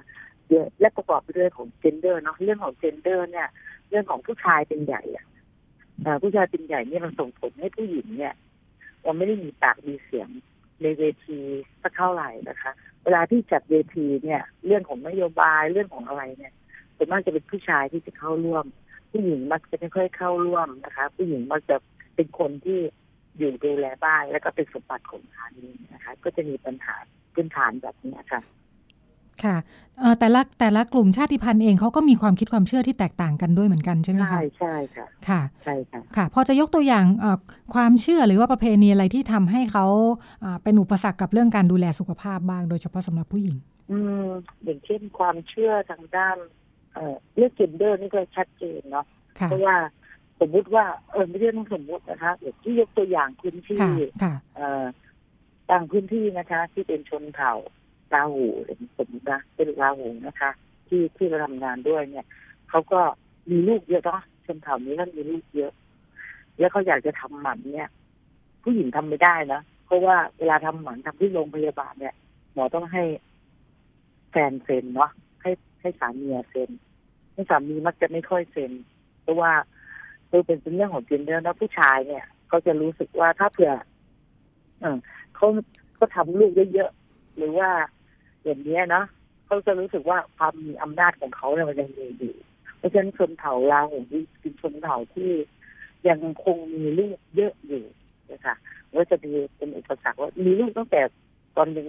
[0.51, 3.49] เยอะและประกอบไปด้วยของเจนเดอร์เนาะเรื่องของเจนเดอร์เนี่ย
[3.89, 5.27] เรื่องของผู้ชายเป็นใหญ่อะ
[6.23, 8.35] ผู้ชายเป็นใหญ่เนี่ยมันส่งผลให้ผู้หญิงเนี่ย
[9.03, 10.29] เราไม่ได้มีปากมีเสียง
[10.83, 11.39] ในเวที
[11.83, 12.73] สักเท่าไหร่นะคะ
[13.05, 16.53] เวลาที่จัดเวทีเนี่ย เรื่องของนโยบายเรื่องของอะไรเนี่ย
[16.97, 18.65] ส่วนมากจะเป็นผู้ชายที่จะเข้าร่วม
[19.11, 21.77] ผู้หญิงมักจะไม่ค่อยเข้าร่วมนะคะ ผู้หญิงมักจะ
[22.15, 22.81] เป็นคนที่
[23.39, 26.95] อยู่ดูแลบ้านแล้วก็เป็นสมบัติของสามีนะคะ ก็จะมีปัญหา
[27.35, 28.41] พื้นฐานแบบนี้ค่ะ
[29.45, 29.57] ค่ะ
[30.01, 37.39] เอ่อแต่ละแต่ละกลุ่มชาติพันธุ์เองเขาก็มีความคิดความเชื่อที่แตกต่างกันด้วยเหมือนกันใช่ไหมใช่คะใช่ค่ะค่ะใช่ค่ะค่ะ พอจะยกตัวอย่างเอ่อ
[37.75, 39.87] ความเชื่อหรือว่าประเพณีอะไรที่ทำให้เขา
[40.45, 43.57] อ่าเป็นอุปสรรคกับเรื่องการดูแลสุขภาพบ้างโดยเฉพาะสำหรับผู้หญิง
[43.91, 44.27] อืม
[44.65, 46.37] อย่างเช่นความเชื่อทางด้าน
[46.95, 49.07] เอ่อเรื่องเจนเดอร์นี่ก็ชัดเจนเนาะ
[49.39, 49.77] ค่ะเพราะว่า
[50.45, 54.85] สมมุติว่าเออไม่ใช่ต้องสมมุตินะคะอย่างที่ยกตัวอย่างพื้นที่ค่ะค่ะเอ่อ
[55.71, 57.53] บางพื้นที่นะคะ ที่เป็นชนเผ่า
[58.15, 60.51] ลาหูหรือสมมตินะเป็นลาหูนะคะ
[60.89, 62.27] ที่ที่เราทำงานด้วยเนี่ย
[62.71, 63.01] เขาก็
[63.51, 65.73] มีลูกเยอะเนาะชนเผ่านี้ก็มีลูกเยอะ
[66.59, 67.91] แล้วเขาอยากจะทำหมันเนี่ย
[68.63, 72.15] ผู้หญิงทำไม่ได้นะเพราะว่าเวลาทำหมันทำที่โรงพยาบาลเนี่ย
[72.53, 73.05] หมอต้องให้
[74.31, 75.11] แฟนเซ็นเนาะ
[75.43, 76.71] ให้ให้สามีเซ็น
[77.35, 78.73] ให้สามีมักจะไม่ค่อยเซ็น
[79.23, 79.53] เพราะว่า
[80.35, 83.73] คือเป็นเป็นเรื่องของเจนเดอร์นะผู้ชายเนี่ยเขาจะรู้สึกว่าถ้าเผื่อ
[84.81, 84.97] เออ
[85.35, 85.47] เขา
[85.95, 87.71] เขาทำลูกเยอะๆหรือว่า
[88.45, 89.07] อย่างเนี้ยเนาะ
[89.47, 92.35] เขาจะรู้สึกว่าความมีอำนาจของเขาเนี่ยมันยังมีอยู่
[92.79, 95.31] เพราะฉะนั้นชนเผ่าลาวของที่เป็นชนเผ่าที่
[96.09, 97.83] ยังคงมีลูกเยอะอยู่
[98.33, 98.55] นะคะ
[98.95, 101.01] ว่าจะมีเป็นอุปสรรคว่ามีลูกตั้งแต่
[101.57, 101.87] ตอนยัง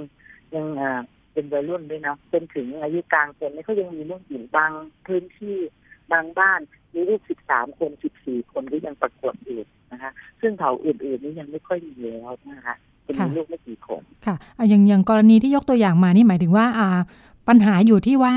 [0.56, 1.02] ยังอ่า
[1.34, 4.72] เป็นวัยรุ่นด้วยนะจนถึงอายุกลางคนเนี่ยเขายังมีลูกอยู่บาง
[5.08, 5.58] พื้นที่
[6.14, 6.60] บางบ้าน
[6.94, 9.60] มีลูกสิบสามคนสิบสี่คนก็ยังประกวดอยู่
[9.92, 16.88] นะคะ ซึ่งเผ่าอื่นๆนี่ยังไม่ค่อยมีแล้วนะคะจะมีลูกไม่กี่คนค่ะอะอย่างอย่างกรณีที่ยกตัวอย่างมานี่หมายถึงว่าอ่า
[17.48, 18.34] ปัญหาอยู่ที่ว่า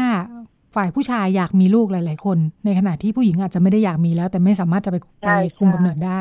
[0.77, 6.19] ฝ่ายผู้ชายอยากมีลูกหลาย ๆ คน ในขณะที่ผู้หญิงอาจจะไม่ได้อยากมีแล้ว แต่ไม่สามารถจะไปใช่ไปคุมใช่กำเนิดได้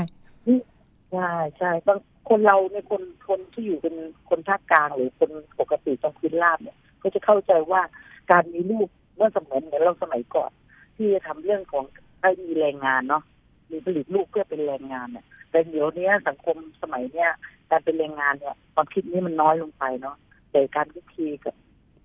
[1.12, 3.96] ใช่ใช่บางคนเราในยคนคนที่อยู่เป็น
[4.30, 7.82] คนภาคกลางหรือคนปกติตรงพื้นราบเนี่ย ก็จะเข้าใจว่า
[8.32, 10.52] การมีลูกเมื่อสมัยเหมือนเราสมัยก่อน
[10.96, 11.86] ที่จะทำเรื่องของ
[12.22, 13.24] ให้มีแรงงานเนาะ
[13.72, 17.30] มีผลิตลูกเพื่อเป็นแรงงานเนี่ยแต่เดี๋ยวนี้สังคมสมัยเนี้ย
[17.70, 20.16] การเป็นแรงงานเนี่ยความคิดนี้มันน้อยลงไปเนาะ
[20.52, 21.56] แต่การคุกคีกับ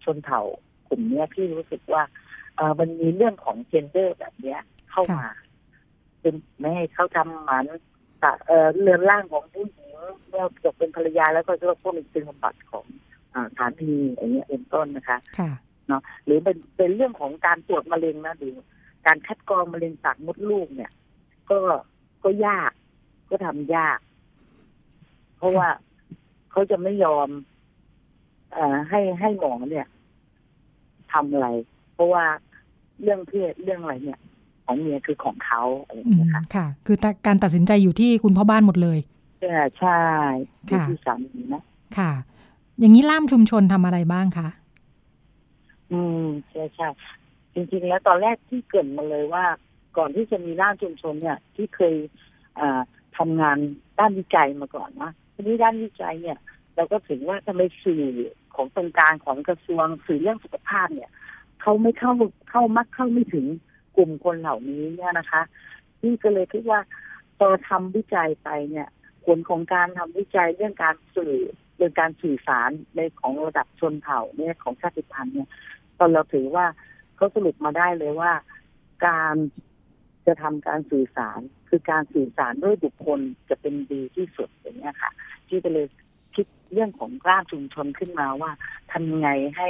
[0.05, 0.43] ชนเผ่า
[0.89, 2.03] กลุ่มเนี้ยที่รู้สึกว่า
[2.57, 5.29] เออมันมีเรื่องของเจนเดอร์แบบเนี้ย เข้ามา
[6.21, 7.65] เป็นไม่ให้เขาทำหมัน
[8.21, 9.97] แต่เออเรือนร่างของผู้หญิง
[10.29, 12.85] เมื่อจบเป็นภรรยาแล้วก็จะพวกเป็นสมบัติของ
[13.35, 15.51] อ่าสามีอย่างเงี้ยเป็นต้นนะคะค่ะ
[15.89, 18.55] เนาะหรือเป็นเป็นเรื่องของการตรวจมะเร็งนะหรือ
[19.07, 20.93] การคัดกรองมะเร็งปากมดลูกเนี่ย
[21.51, 21.59] ก็
[22.25, 22.71] ก็ยาก
[23.31, 23.99] ก็ทำยาก
[25.37, 25.69] เพราะว่า
[26.51, 27.29] เขาจะไม่ยอม
[28.53, 29.87] เอ่อให้ให้หมอเนี่ย
[31.13, 31.49] ทำอะไร
[31.95, 32.25] เพราะว่า
[33.03, 34.21] เรื่องเพศเรื่องอะไรเนี่ย
[34.65, 38.99] ของเมียคือของเขาอะไรอย่างอืเงี้มยค่ะค่ะ คือตะการตัดสินใจอยู่ที่คุณพ่อบ้านหมดเลย
[39.41, 39.99] ใช่ใช่
[40.67, 41.63] อยู่ค่ะที่สามีนะ
[41.99, 42.11] ค่ะ
[42.81, 44.49] อย่างนี้ล่ามชุมชนทำอะไรบ้างคะ
[45.93, 46.89] อืมใช่ใช่
[47.55, 49.45] จริง ๆ แล้วตอนแรกที่เกิดมาเลยว่า
[49.99, 51.95] ก่อนที่จะมีร่างชุมชนเนี่ย ที่เคย
[52.61, 52.81] อ่า
[53.19, 53.57] ทำงาน
[53.99, 56.39] ด้านวิจัยมาก่อนนะทีนี้ด้านวิจัยเนี่ย
[56.77, 58.05] เราก็ถึงว่าทำไมสื่อ
[58.55, 61.11] ของตรงกลางของกระทรวงสื่อเรื่องสุขภาพเนี่ย
[61.61, 62.13] เขาไม่เข้า
[62.51, 63.47] เข้ามักเข้าไม่ถึง
[63.97, 65.43] กลุ่มคนเหล่านี้เนี่ยนะคะ
[66.03, 66.81] นี่ก็เลยคิดว่า
[67.39, 68.89] พอทำวิจัยไปเนี่ย
[69.25, 71.37] ผลของการทำวิจัยเรื่องการสื่อ
[71.77, 75.49] เรื่องการสื่อสารในของระดับชนเผ่าเนี่ยของชาติพันธุ์เนี่ย
[75.99, 76.67] ตอนเราถือว่า
[77.21, 78.33] เขาสรุปมาได้เลยว่า
[79.07, 79.37] การ
[80.27, 85.11] จะทำการสื่อสารคือการสื่อสารด้วยบุคคลจะเป็นดีที่สุดอย่างเงี้ค่ะ
[85.49, 85.87] ที่ก็เลย
[86.35, 88.51] คิดเรื่องของร่ามชุมชนขึ้นมาว่า
[88.93, 89.69] ทำยังไงให้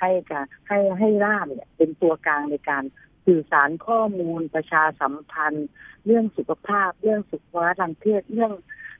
[0.00, 2.84] ให้การให้ให้ร่ามเนี่ย เป็นตัวกลางในการ
[3.26, 5.68] สื่อสารข้อมูลประชาสัมพันธ์
[6.06, 8.52] เรื่องสุขภาพ เรื่องสุขภาพทางเพศเรื่อง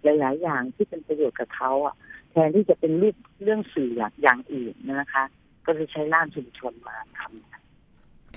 [0.02, 1.94] หลาย ๆ อย่างที่เป็นประโยชน์กับเขาอะ
[2.30, 3.90] แทนที่จะเป็นรูปเรื่องสื่อ
[4.22, 5.24] อย่างอื่นนะคะ
[5.66, 7.57] ก็เลยใช้ร่ามชุมชนมาทำ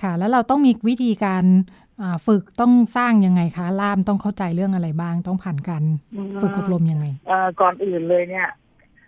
[0.02, 1.44] ค่ะ แล้วเราต้องมีวิธีการ
[2.26, 5.84] ฝึกต้องสร้างยังไงคะล่ามต้องเข้าใจเรื่องอะไรบ้าง ต้องผ่านการ
[6.40, 7.06] ฝึกอบรมยังไง
[7.60, 8.48] ก่อนอื่นเลยเนี่ย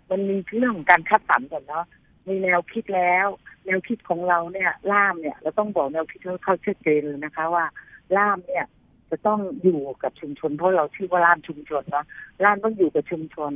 [0.09, 1.85] มันมีเรื่องของการคัดสรรก่อนเนาะ
[2.27, 3.27] มีแนวคิดแล้ว
[3.65, 7.65] แนวคิดของเราเนี่ย ล่ามเนี่ย เราต้องบอกแนวคิดเขาเขาชัดเจนเลยนะคะ ว่า
[8.17, 8.65] ล่ามเนี่ย
[9.09, 12.05] จะต้องอยู่กับชุมชนเพราะเราชื่อว่าล่ามชุมชนเนาะ
[12.43, 13.51] ล่ามต้องอยู่กับชุมชน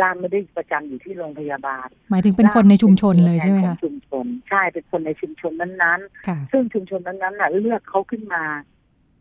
[0.00, 8.44] ล่ามไม่ได้ประจำอยู่ที่โรงพยาบาล หมายถึงเป็นคนในชุมชนเลยใช่ไหมคะชุมชนใช่เป็นคนในชุมชนนั้นๆ ซึ่งชุมชนนั้นๆน่ะเลือกเขาขึ้นมา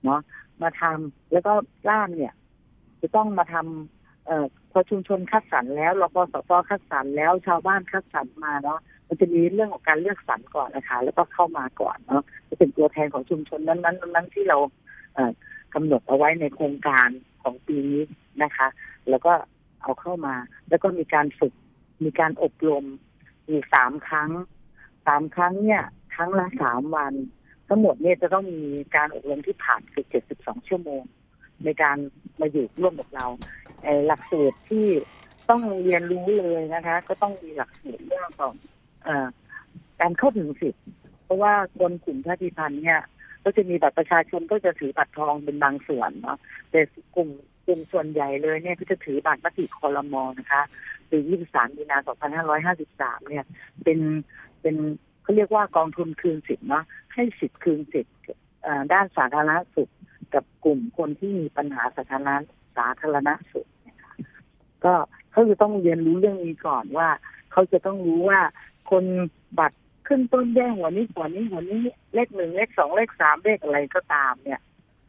[0.03, 0.21] เนาะ
[0.61, 1.53] มาทำแล้วก็
[1.89, 2.33] ล่ามเนี่ย
[3.01, 14.57] จะต้องมาทำเอ่อพอชุมชนคัดสรรแล้วรพสตคัดสรรแล้วชาวบ้านคัดสรรมาเนาะมันจะมีเรื่องของการเลือกสรรก่อนนะคะ แล้วก็เข้ามาก่อนเนาะจะเป็นตัวแทนของชุมชนนั้นๆนั้นที่เรา
[15.13, 15.31] เอ่อ
[15.73, 17.09] กำหนดเอาไว้ในโครงการ
[17.43, 18.01] ของปีนี้
[18.43, 18.67] นะคะ
[19.09, 19.33] แล้วก็
[19.87, 20.35] เอาเข้ามา
[20.69, 21.53] แล้วก็มีการฝึก
[22.03, 22.85] มีการอบรม
[23.47, 24.31] อยู่สามครั้ง
[25.07, 25.83] สามครั้งเนี่ย
[26.15, 27.13] ครั้งละสามวัน
[27.67, 28.61] ทั้งหมดเนี่ยจะต้องมี
[28.95, 31.03] การอบรมที่ผ่านคือเจ็ดสิบสองชั่วโมง
[31.63, 31.97] ในการ
[32.39, 33.25] มาอยู่ร่วมกับเรา
[34.07, 34.87] หลักสูตรที่
[35.49, 38.53] ต้องเรียนรู้เลยนะคะ ก็ต้องมีหลักสูตรเรื่องของ
[39.07, 39.09] อ
[40.01, 40.85] การเข้าถึงสิทธิ์
[41.23, 43.01] เพราะว่าคนกลุ่มชาติพันธุ์เนี่ย
[43.43, 46.37] ก็จะมีบัตรประชาชนก็จะถือบัตรทองเป็นบางส่วนเนาะ
[46.71, 46.81] แต่
[47.15, 47.29] กลุ่ม
[47.67, 50.61] กลุ่มส่วนใหญ่เลยเนี่ยก็จะถือบัตรมติคอรมอนะคะ
[51.09, 51.17] ปี
[51.49, 51.97] 23มีนา
[52.59, 53.45] 2553 เนี่ย
[53.83, 53.99] เป็น
[54.61, 54.75] เป็น
[55.21, 58.13] เขาเรียกว่ากองทุนคืนสิทธิ์เนาะให้สิทธิ์คืนสิทธิ์
[58.93, 59.91] ด้านสาธารณสุข
[60.33, 62.29] กับกลุ่มคนที่มีปัญหาสาธารณ
[62.77, 64.13] สาธารณสุขนะคะ
[64.85, 64.93] ก็
[65.31, 67.09] เขาจะต้องเรียนรู้เรื่องนี้ก่อนว่า
[67.51, 68.41] เขาจะต้องรู้ว่า
[68.91, 69.03] คน
[69.59, 71.81] บัตรขึ้นต้นแย่งหัวนี้หัวนี้หัวนี้
[72.13, 74.61] เลขหนึ่งเลขสองเลขสามเลขอะไรก็ตามเนี่ย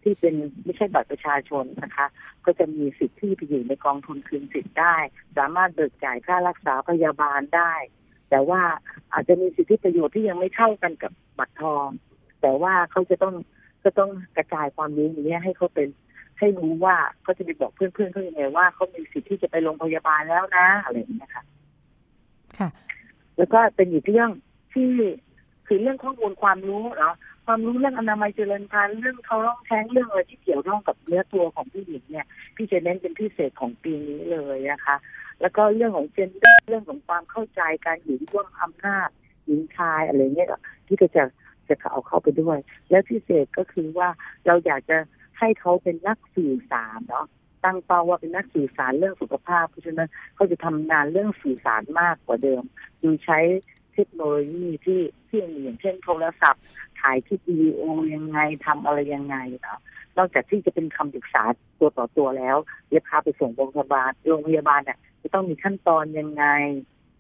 [0.09, 2.07] ที่เป็นไม่ใช่บัตรประชาชนนะคะ
[2.45, 4.97] ก็จะมีสิทธิ์ที่ไปอยู่ในกองทุนคืนสิทธิ์ได้
[5.39, 7.73] สามารถเบิกจ่ายค่ารักษาพยาบาลได้
[8.31, 8.63] แต่ว่า
[9.13, 11.89] อาจจะมีสิทธิประโยชน์ที่ยังไม่เท่ากันกับบัตรทอง
[12.41, 13.35] แต่ว่าเขาจะต้อง
[13.85, 15.89] ก็ต้องกระจายความรู้นี้ให้เขาเป็น
[16.39, 21.45] ให้รู้ว่าก็จะไปบอกเพื่อนๆเขาอย่างไงว่าเขามีสิทธิ์ที่จะไปโรงพยาบาลแล้วนะอะไรอย่างนี้ค่ะ
[22.59, 22.69] ค่ะ
[23.37, 24.31] แล้วก็เป็นอีกเรื่อง
[24.73, 24.91] ที่
[25.67, 27.15] คือเรื่องข้อมูลความรู้เนาะ
[27.51, 34.97] ความรู้เรื่องอนามัยเจริญพันธุ์เรื่องท้องแท้งเรื่องอะไรที่เกี่ยวข้องกับเนื้อตัวของผู้หญิงเนี่ย พี่จะเน้นเป็นพิเศษของปีนี้เลยนะคะ
[35.41, 39.09] แล้วก็เรื่องของเจนเเรื่องของความเข้าใจการอยู่ร่วมอำนาจ
[39.47, 40.49] หญิงชายอะไรเงี้ย
[40.87, 41.25] ที่ก็จะ
[41.69, 42.59] จะเอาเข้าไปด้วย
[42.91, 44.09] และพิเศษก็คือว่า
[44.47, 44.99] เราอยากจะ
[45.39, 47.27] ให้เขาเป็นนักสื่อสารเนาะ
[47.65, 52.63] ตั้งเป้าว่าเป็นนักสื่อสารเรื่องสุขภาพ เพราะฉะนั้นเขาจะทำงานเรื่องสื่อสารมากกว่าเดิม
[53.01, 53.39] โดยใช้
[53.99, 56.63] เทคโนโลยีที่ที่มีอย่างเช่นโทรศัพท์
[57.01, 57.81] ถ่ายคลิปวิดีโอ
[58.15, 59.81] ยังไงทำอะไรยังไงเนาะ
[60.19, 61.43] นอกจากที่จะเป็นคำปรึกษา
[61.79, 62.57] ตัวต่อตัวแล้ว
[62.93, 66.45] จะพาไปส่งโรงพยาบาลโรงพยาบาลเนี่ยจะต้องมีขั้นตอนยังไง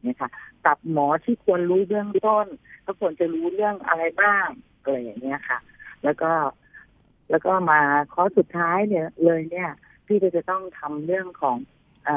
[0.05, 0.31] เนี่ยค่ะ
[0.67, 2.47] กับหมอที่ควรรู้เรื่องต้น
[2.87, 4.49] ก็ควรจะรู้เรื่องอะไรบ้าง
[4.83, 5.59] อะไรอย่างเงี้ยค่ะ
[6.05, 6.33] แล้วก็
[7.31, 7.81] แล้วก็มา
[8.15, 9.71] ข้อสุดท้ายเนี่ยเลยเนี่ย
[10.07, 11.57] พี่ก็จะต้องทำเรื่องของ
[12.09, 12.11] อ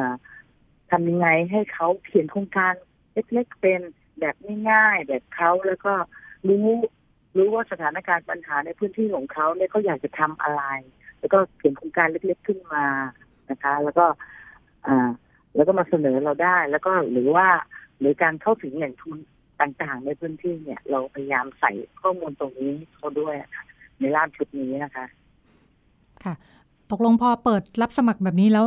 [0.92, 2.74] ทำยังไงให้เขาเขียนโครงการ
[3.14, 3.82] เล็กๆเป็น
[4.22, 4.36] แบบ
[4.72, 5.94] ง่ายๆแบบเขาแล้วก็
[6.48, 6.70] รู้
[7.38, 10.64] รู้ว่าสถานการณ์ปัญหาในพื้นที่ของเขาเนี่ยเขาอยากจะทำอะไร
[11.20, 12.86] แล้วก็เขียนโครงการเล็กๆขึ้นมา
[13.52, 14.06] นะคะ แล้วก็
[14.86, 15.10] อ่า
[15.56, 17.48] แล้วก็มาเสนอเราได้ แล้วก็หรือว่า
[18.00, 19.18] หรือการเข้าถึงแหล่งทุน
[19.62, 23.36] ต่างๆ ในพื้นที่เนี่ย เราพยายามใส่ข้อมูลตรงนี้เขาด้วย
[24.00, 25.06] ในร่างชุดนี้นะคะ
[26.24, 26.34] ค่ะ
[26.92, 28.66] ตกลงพอเปิดรับสมัครแบบนี้แล้ว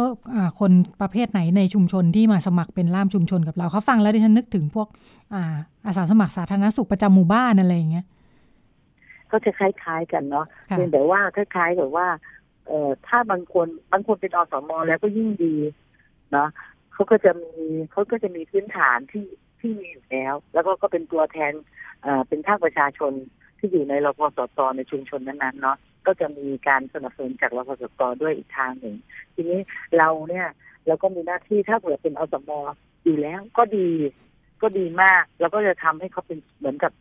[0.60, 4.88] คนประเภทไหนในชุมชนที่มาสมัครเป็นล่ามชุมชนกับเราเขาฟังแล้วดิฉันนึกถึงพวก
[5.34, 5.42] อา
[5.86, 8.04] อาสาสมัครสาธารณสุขประจำหมู่บ้านอะไรอย่างเงี้ย
[9.30, 12.06] ก็จะคล้ายๆกันเนาะเพียงแต่ว่าคล้ายๆกับว่า
[12.66, 15.54] เอ่อถ้าบางคนบางคนเป็นอสมแล้วก็ยิ่งดี
[16.32, 16.48] เนาะ
[16.92, 17.52] เขาก็จะมี
[17.90, 19.26] เขาก็จะมีพื้นฐานที่
[19.60, 21.52] ที่มีอยู่แล้ว แล้วก็ก็เป็นตัวแทน
[22.02, 23.12] เอ่อเป็นภาคประชาชน
[23.64, 28.96] ที่อยู่ในรพสตในชุมชนนั้นๆเนาะก็จะมีการสนับสนุนจากรพสตด้วยอีกทางหนึ่ง
[29.34, 29.60] ทีนี้
[29.98, 30.46] เราเนี่ย
[30.86, 32.50] เราก็มีหน้าที่ถ้าเกิดเป็นอสม
[33.04, 33.88] อยู่แล้วก็ดี
[34.62, 36.92] ก็ดีมาก แล้วก็จะทำให้เขาเป็นเหมือนกับ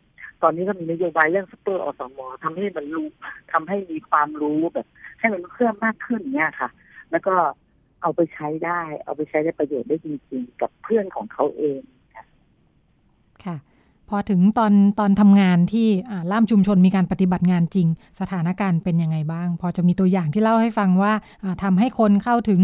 [0.42, 3.08] ตอนนี้ก็มีนโยบายเรื่องซุปเปอร์อสมทำให้มันรู้
[3.52, 4.86] ทำให้มีความรู้แบบ
[5.20, 6.70] ให้มันเพิ่มมากขึ้นเนี่ยค่ะ
[7.10, 7.34] แล้วก็
[8.02, 11.80] เอาไปใช้ได้ เอาไปใช้ได้ประโยชน์ได้จริงๆ กับเพื่อนของเขาเอง
[13.44, 13.56] ค่ะ
[14.08, 15.88] พอถึงตอนตอนทำงานที่
[16.32, 17.88] ล่ามชุมชนมีการปฏิบัติงานจริง
[18.20, 21.12] สถานการณ์เป็นยังไงบ้าง พอจะมีตัวอย่างที่เล่าให้ฟังว่า
[21.62, 22.62] ทำให้คนเข้าถึง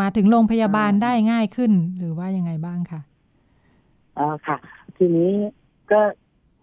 [0.00, 3.00] มาถึงโรงพยาบาลได้ง่ายขึ้น หรือว่ายังไงบ้างคะ
[4.18, 4.58] อ๋อค่ะ
[4.96, 5.32] ทีนี้
[5.90, 6.00] ก็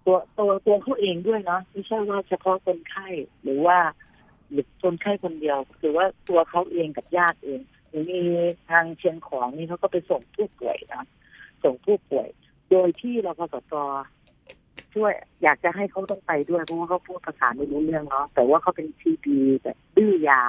[0.05, 3.07] ตัวตัวตัวเขาเองด้วยเนาะไม่ใช่ว่าเฉพาะคนไข้
[3.43, 3.77] หรือว่า
[4.51, 8.21] หรือคนไข้คนเดียวหรือว่าตัวเขาเองกับญาติเองหรือมี
[8.69, 11.03] ทางเชียงของนี่เขาก็ไปส่งผู้ป่วยนะ
[11.63, 12.27] ส่งผู้ป่วย
[12.73, 13.73] โดยที่รพสต
[14.93, 15.11] ช่วย
[15.43, 20.41] อยากจะให้เขาต้องไปด้วยเพราะว่าเขาพูดภาษาไม่รู้เรื่องเนาะแต่ว่าเขาเป็นทีดีแบบดื้อยา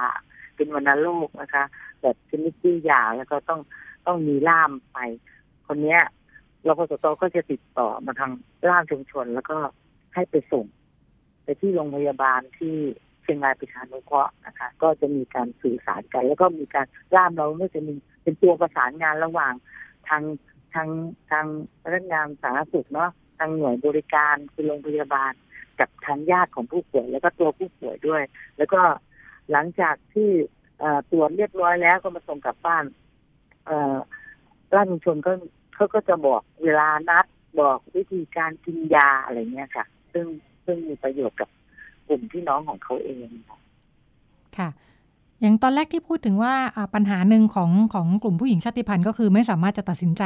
[0.55, 1.63] เป็นวัณโรคนะคะ
[2.01, 3.59] แบบชนิดดื้อยาแล้วก็ต้อง
[4.07, 4.97] ต้องมีล่ามไป
[5.67, 6.01] คนเนี้ย
[6.67, 8.31] รพสตก็จะติดต่อมาทาง
[8.69, 9.57] ล่ามชุมชน แล้วก็
[10.13, 10.65] ให้ไปส่ง
[11.43, 12.75] ไปที่โรงพยาบาลที่
[13.21, 16.85] เชียงรายประชานุเคราะห์นะคะ ก็จะมีการสื่อสารกัน แล้วก็มีการ
[17.15, 19.53] ล่ามเราก็จะมีเป็นตัวประสานงานระหว่าง
[20.07, 20.23] ทาง
[20.75, 20.89] ทาง
[21.31, 21.45] ทาง
[21.83, 25.33] พนักงานสาธารณสุขเนาะทางหน่วยบริการคือโรงพยาบาล
[25.79, 28.23] กับทางญาติของผู้ป่วย แล้วก็ตัวผู้ป่วยด้วย
[28.57, 28.81] แล้วก็
[29.51, 30.29] หลังจากที่
[31.11, 32.85] ตรวจเรียบร้อยแล้วก็มาส่งกลับบ้าน
[34.75, 35.31] ร่างชุมชนก็
[35.75, 37.25] เขาก็จะบอกเวลานัด
[37.59, 40.25] บอกวิธีการกินยาอะไรเงี้ยค่ะ ซึ่ง
[40.65, 41.49] ซึ่งมีประโยชน์กับ
[42.07, 43.27] กลุ่มที่น้องของเขาเอง
[44.57, 44.69] ค่ะ
[45.41, 46.53] อย่างตอนแรกที่พูดถึงว่า
[46.93, 50.23] ปัญหาหนึ่งของของกลุ่มผู้หญิงชาติพันธุ์ก็คือไม่สามารถจะตัดสินใจ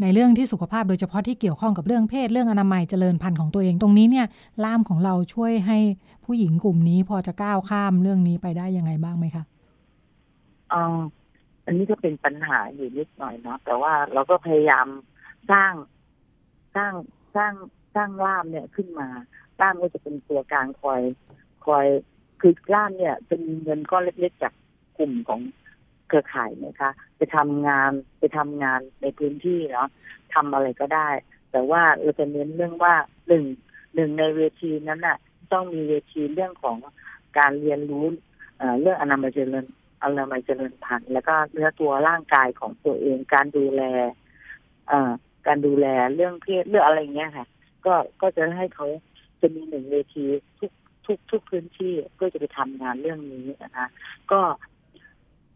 [0.00, 4.26] ในเรื่องที่สุขภาพโดยเฉพาะที่เกี่ยวข้องกับเรื่องเพศเรื่องอนามัยเจริญพันธุ์ของตัวเองตรงนี้เนี่ย
[4.64, 5.78] ล่ามของเราช่วยให้
[6.24, 9.44] ผู้หญิงกลุ่มนี้พอจะก้าวข้ามเรื่องนี้ไปได้ยังไงบ้างไหมคะ
[10.72, 10.82] อ๋อ
[11.64, 14.86] อันนี้ก็เป็นปัญหาอยู่นิดหน่อยเนาะแต่ว่าเราก็พยายาม
[15.50, 15.72] สร้าง
[16.76, 16.92] สร้าง
[17.36, 17.52] สร้าง
[17.94, 19.08] สร้างล่ามเนี่ยขึ้นมา
[19.60, 21.00] ล่ามก็จะเป็นตัวกลางคอย
[21.66, 21.86] คอย
[22.46, 24.52] คือล่ามเนี่ยจะมีเงินก้อนเล็กๆจาก
[24.98, 25.40] กลุ่มของ
[26.08, 29.88] เครือข่ายนะคะไปทำงานไปทำงานในพื้นที่เนาะ
[30.34, 31.08] ทำอะไรก็ได้
[31.52, 32.94] แต่ว่าเราจะเน้นเรื่องว่า
[33.28, 33.44] หนึ่ง
[33.94, 35.18] หนึ่งในเวทีนั้นน่ะ
[35.52, 36.76] ต้องมีเวทีเรื่องของ
[37.38, 38.04] การเรียนรู้
[38.80, 39.64] เรื่องอนามัยเจริญ
[40.04, 43.82] อนามัยเจริญพันธุ์แล้วก็เนื้อตัวร่างกายของตัวเองการดูแล
[45.46, 47.46] การดูแลเรื่องเพศเรื่องอะไรเงี้ยค่ะ
[47.86, 48.86] ก็ก็จะให้เขา
[49.40, 50.24] จะมีหนึ่งเวที
[50.58, 50.72] ทุก
[51.06, 53.86] ทุกทุกพื้นที่เพื่อจะไปทำงานเรื่องนี้นะคะ
[54.32, 54.40] ก็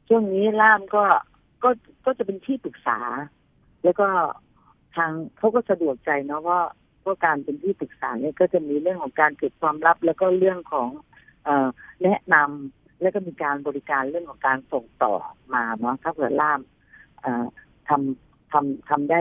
[0.08, 1.04] ช่วงนี้ล่ามก็
[1.62, 1.70] ก็
[2.04, 2.98] ก็จะเป็นที่ปรึกษา
[3.84, 4.08] แล้วก็
[4.96, 6.60] ทางเขาก็สะดวกใจเนาะว่า
[7.00, 10.88] เพราะการเป็นที่ปรึกษาเนี่ยก็จะมีเรื่องของการเก็บความลับ แล้วก็เรื่องของ
[11.44, 11.48] เอ
[12.02, 15.14] แนะนำแล้วก็มีการบริการเรื่องของการส่งต่อ
[15.54, 16.60] มาเนาะถ้าเกิดล่าม
[17.88, 19.20] ทำทำทำได้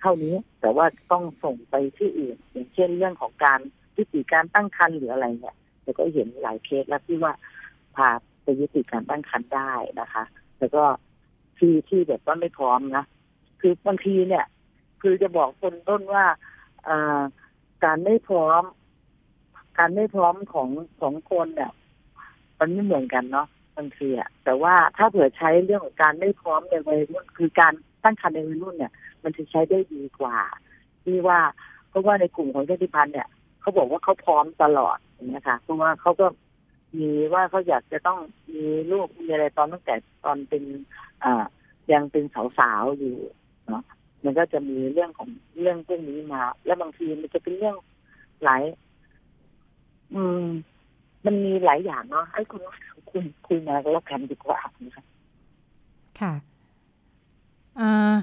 [0.00, 3.60] เท่านี้ แต่ว่าต้องส่งไปที่อื่น อย่างเช่นเรื่องของการ
[3.96, 5.56] วิธีการตั้งครรภ์หรืออะไรเนี่ย
[5.88, 7.32] แต่ก็เห็นหลายเคสแล้วที่ว่า
[7.96, 8.08] พา
[8.42, 10.24] ไปยุติการตั้งครรภ์ได้นะคะ
[10.58, 10.82] แล้วก็
[11.58, 13.04] ที่ที่แบบว่าไม่พร้อมนะ
[13.60, 14.44] คือบางทีเนี่ย
[15.02, 16.24] คือจะบอกคนต้นว่า
[17.84, 18.62] การไม่พร้อม
[19.78, 20.68] การไม่พร้อมของ
[21.00, 21.72] ของคนเนี่ย
[22.58, 27.72] มันไม่เหมือนกันเนาะบางทีอะแต่ว่าถ้าเผื่อใช้เรื่องของการไม่พร้อมในวัยรุ่นคือการ
[28.04, 30.38] ตั้งครรภ์ในวัยรุ่นเนี่ย มันจะใช้ได้ดีกว่า
[31.04, 31.40] ที่ว่า
[31.88, 33.28] เพราะว่าในกลุ่มของชาติพันธุ์เนี่ย
[33.68, 34.98] เขาบอกว่าเขาพร้อมตลอด
[35.34, 36.26] นะคะเพราะว่าเขาก็
[36.98, 38.18] มีว่าเขาอยากจะต้อง
[38.54, 40.62] มีลูกมีอะไรตอนตั้งแต่ตอนเป็น
[41.24, 41.44] อ่า
[41.92, 42.24] ยังเป็น
[42.58, 43.16] สาวๆอยู่
[43.66, 43.82] เนาะ
[44.24, 45.28] มันก็จะมีเรื่องของ
[45.60, 47.76] เรื่องพวกนี้มา แล้วบางทีมันจะเป็นเรื่อง
[48.44, 48.62] หลาย
[50.14, 50.46] อืม
[51.26, 52.62] มันมีหลายอย่างเนาะให้คุณ
[53.10, 55.04] คุยคุยมาแล้วกันดีกว่านะคะ
[56.20, 56.32] ค่ะ
[57.80, 58.16] อ่า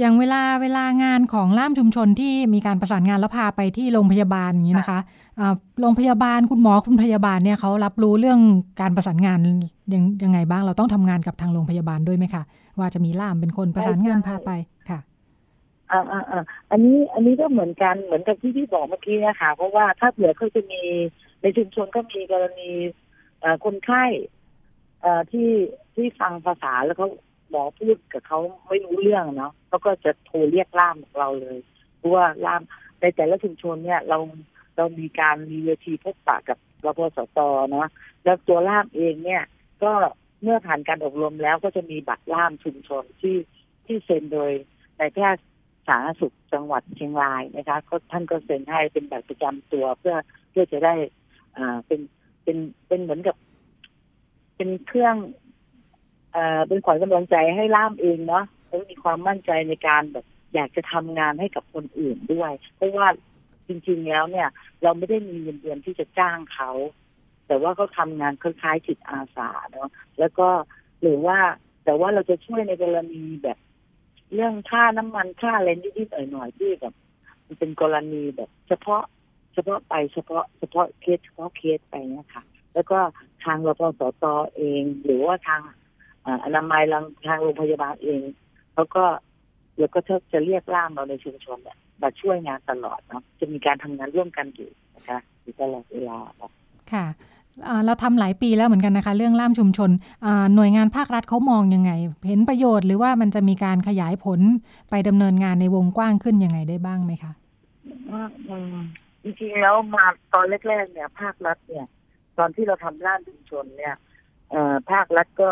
[0.00, 5.00] อย่างเวลาเวลางานของล่ามชุมชนที่มีการประสานงานแล้วพาไปที่โรงพยาบาลอย่างนี้นะคะ
[5.80, 8.40] โรงพยาบาลคุณหมอคุณพยาบาลเนี่ยเขารับรู้เรื่อง
[8.80, 9.38] การประสานงาน
[9.92, 12.42] ยังยังไงบ้างเราต้องทำงานกับทางโรงพยาบาลด้วยไหมคะ
[12.78, 14.50] ว่าจะมีล่ามเป็นคนประสานงานพาไป
[14.90, 15.00] ค่ะ
[15.90, 20.82] อ่าอ่าอ่าอันนี้อันนี้ก็เหมือนกันเหมือนกับที่พี่บอกเมื่อกี้นะคะเพราะว่าถ้าเผื่อเขาจะมี
[21.42, 22.70] ในชุมชนก็มีกรณี
[23.64, 24.04] คนไข้
[25.30, 25.50] ที่
[25.94, 27.08] ที่ฟังภาษาแล้วเขา
[27.50, 31.58] หมอพูดกับเขาไม่รู้เรื่องเนาะเขาก็จะโทรเรียกล่ามของเราเลย
[31.96, 32.62] เพราะว่าล่าม
[33.00, 34.18] ในแต่ละชุมชนเนี่ยเรา
[34.76, 37.38] เรามีการมีเวทีพบปะกับรพสต
[37.70, 37.88] เนาะ
[38.24, 39.42] แล้วตัวล่ามเองเนี่ย
[39.82, 39.92] ก็
[40.42, 43.36] เมื่อผ่านการอบรมแล้วก็จะมีบัตรล่ามชุมชนที่
[43.86, 44.52] ที่เซ็นโดย
[44.98, 45.44] นายแพทย์
[45.88, 50.14] สาธารณสุขจังหวัดเชียงรายนะคะก็ท่านก็เซ็นให้เป็นบัตรประจำตัวเพื่อ
[50.50, 50.94] เพื่อจะได้
[51.56, 52.00] อ่าเป็น
[52.42, 52.56] เป็น
[52.88, 53.36] เป็นเหมือนกับ
[54.56, 55.16] เป็นเครื่อง
[56.32, 56.38] เอ
[56.68, 63.06] เป็นขวัญกำลังใจให้ล่ามเองเนาะแล้วมีความมั่นใจในการแบบอยากจะทำงานให้กับคนอื่นด้วย เพราะว่า
[63.68, 64.48] จริงๆแล้วเนี่ย
[64.82, 66.70] เราไม่ได้มีเงินเดือนที่จะจ้างเขา
[67.46, 69.88] แต่ว่าเขาทางานคล้ายๆจิตอาสาเนาะ
[70.18, 70.48] แล้วก็
[71.02, 71.38] หรือว่า
[71.84, 73.58] แต่ว่าเราจะช่วยในกรณีแบบ
[74.34, 76.94] เรื่องค่าน้ำมันค่าอะไรนิดๆหน่อยๆที่แบบ
[77.46, 79.02] มันเป็นกรณีแบบ เฉพาะ
[79.54, 82.42] เฉพาะไปเฉพาะเฉพาะเคสเฉพาะเคสไปนะคะ
[82.74, 82.98] แล้วก็
[83.44, 84.24] ทางรพสต
[84.56, 85.60] เอง หรือว่าทาง
[86.44, 86.82] อนามัย
[87.26, 88.20] ทางโรงพยาบาลเอง
[88.72, 89.04] เขาก็
[89.74, 90.00] เดี๋ยวก็
[90.32, 96.18] จะเรียกล่ามเราในชุมชนเนี่ยมาช่วยงานตลอดเนาะจะมีการทำงานร่วมกันอยู่นะคะอยู่ตลอดเวลา
[96.92, 97.06] ค่ะ
[97.86, 99.90] เราทำหลายปีแล้วเหมือนกันนะคะ เรื่องล่ามชุมชน
[100.54, 101.92] หน่วยงานภาครัฐเขามองยังไง
[102.26, 104.40] เห็นประโยชน์หรือว่ามันจะมีการขยายผล
[104.90, 107.32] ไปดำเนินงานในวงกว้างขึ้นยังไงได้บ้างไหมคะ
[109.22, 111.86] จริงๆแล้วมาตอนแรกๆเนี่ย ภาครัฐเนี่ย
[112.38, 113.94] ตอนที่เราทำร้านชุมชนเนี่ย
[114.50, 115.50] เอ่อภาครัฐก็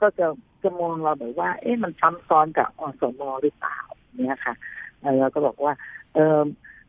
[0.00, 0.26] ก็จะ
[0.62, 3.78] จะมองเราแบบว่า เอ๊ะมันซ้ำซ้อนกับอสมหรือเปล่า
[4.16, 4.54] เนี่ยค่ะ
[5.00, 5.72] เออเราก็บอกว่า
[6.14, 6.40] เออ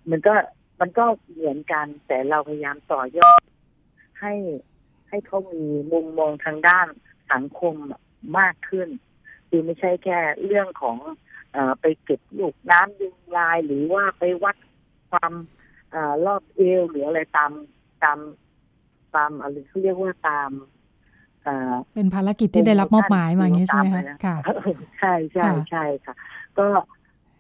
[0.10, 0.34] มันก็
[0.80, 3.42] มันก็เหมือนกันแต่เราพยายามต่อยอด
[4.20, 4.34] ให้
[5.10, 6.88] ให้เขามีมุมมองทางด้าน
[7.32, 7.76] สังคม
[8.38, 8.90] มากขึ้น
[9.50, 10.98] คือไม่ใช่แค่เรื่องของ
[11.56, 14.56] อไปเก็บลูกน้ำยุงลาย หรือว่าไปวัด
[15.12, 15.34] ความ
[15.94, 17.52] อรอบเอวหรืออะไรตาม
[18.04, 18.20] ตาม
[19.16, 20.50] ตามอะไรเขาเรียกว่าตาม
[21.48, 24.38] เอ่อเป็นภารกิจที่ได้รับมอบหมายมาอย่างนี้ใช่ไหมคะค่ะ
[25.00, 26.16] ใช่ใช่ค่ะใช่ค่ะ
[26.58, 26.68] ก็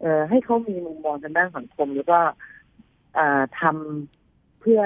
[0.01, 2.19] เอ่อให้เขามีมุมมองทางด้านสังคมแล้วก็
[3.15, 4.81] เอ่อทำเพื่อ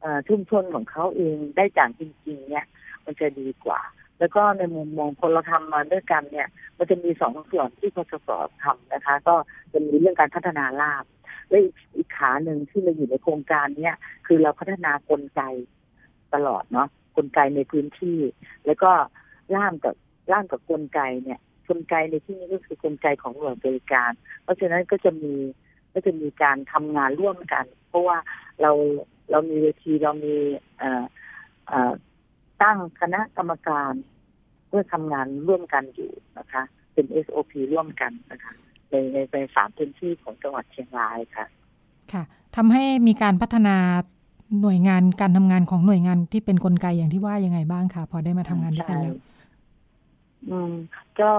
[0.00, 2.66] เอ่อชุมชนของเขาเองได้จากจริงๆ เนี่ย
[3.04, 3.80] มันจะดีกว่า
[4.18, 6.48] แล้วก็ในมุมมองคนเราทำมาด้วยกันเนี่ย
[6.78, 8.28] มันจะมีสองส่วนที่พสส
[8.62, 9.34] ทำนะคะ ก็
[9.72, 11.04] จะมีเรื่องการพัฒนาลาบ
[11.48, 13.96] และอีกอีกขาหนึ่งที่เราอยู่ในโครงการเนี้ย
[14.26, 15.42] คือเราพัฒนากลไก
[16.34, 18.18] ตลอดเนาะ กลไกในพื้นที่
[18.66, 18.90] แล้วก็
[19.54, 19.94] ล่ามกับ
[20.32, 25.34] ล่ามกับกลไกเนี่ยกลไกในที่นี้ก็คือกลไกของหน่วยบริการ เพราะฉะนั้นก็จะมี
[25.94, 28.18] ก็จะมีการทำงานร่วมกัน เพราะว่า
[28.60, 28.72] เรา
[29.30, 30.36] เรามีเวทีเรามี
[30.78, 31.04] เอ่อ
[31.68, 31.92] เอ่อ
[32.62, 33.92] ตั้งคณะกรรมการ
[34.68, 38.52] เพื่อทำงานร่วมกันอยู่นะคะ เป็น SOP ร่วมกันนะคะ
[38.90, 41.46] ในในในสามพื้นที่ของจังหวัดเชียงรายค่ะ
[42.12, 42.22] ค่ะ
[42.56, 43.76] ทำให้มีการพัฒนา
[44.60, 49.14] หน่วยงานการทำงานของหน่วยงานที่เป็นกลไกอย่างที่ว่ายังไงบ้างคะพอได้มาทำงานด้วยกันแล้ว
[50.50, 50.72] อืม
[51.20, 51.30] ก็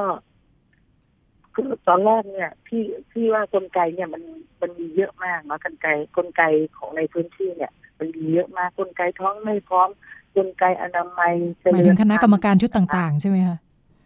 [1.55, 4.23] คือตอนแรกเนี่ยพี่พี่ว่ากลไกเนี่ยมัน
[4.61, 6.43] มันมีเยอะมากเนาะกลไกกลไก
[6.77, 9.89] ของในพื้นที่เนี่ย มันมีเยอะมากกลไกท้องไม่พร้อม
[10.37, 13.57] กลไกอนามัยเจหมายริถึญงคณะกรรมการชุดต่าง ๆ ใช่ไหมคะ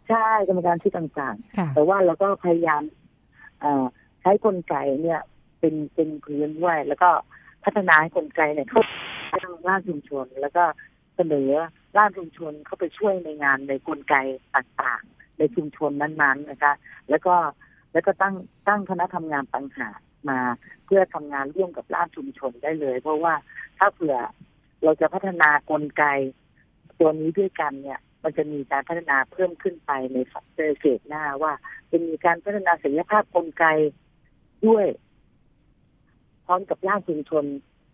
[0.10, 2.82] ใช่กรรมการที่ต่างค่ะๆแต่ว่าเราก็พยายาม
[3.60, 3.86] เอ่อ
[4.22, 5.20] ใช้กลไกเนี่ย
[5.60, 7.10] เป็นเป็นพื้นไว้แล้วก็
[7.65, 8.82] พัฒนาให้กลไกเนี่ยเข้า
[9.43, 10.63] ทางร่างชุมชน แล้วก็
[11.15, 11.50] เสนอ
[11.98, 14.15] ร่างชุมชนเข้าไปช่วยในงานในกลไก
[14.56, 16.74] ต่างๆ ในชุมชนนั้นๆนะคะ
[17.10, 17.36] แล้วก็
[17.93, 18.36] แล้วก็ตั้ง
[18.67, 20.39] ตั้งคณะทำงานต่างหากมา
[20.86, 23.34] เพื่อทำงานร่วมกับร่างชุมชนได้เลย เพราะว่า
[23.78, 24.15] ถ้าเผื่อ
[24.84, 26.06] เราจะพัฒนากลไก
[27.00, 30.17] ตัวนี้ด้วยกันเนี่ย มันจะมีการพัฒนาเพิ่มขึ้นไปใน
[30.54, 31.54] เฟสหน้าว่า
[31.91, 33.65] จะมีการพัฒนาศักยภาพกลไก
[34.67, 34.86] ด้วย
[36.48, 37.46] พร้อมกับร่างชุมชน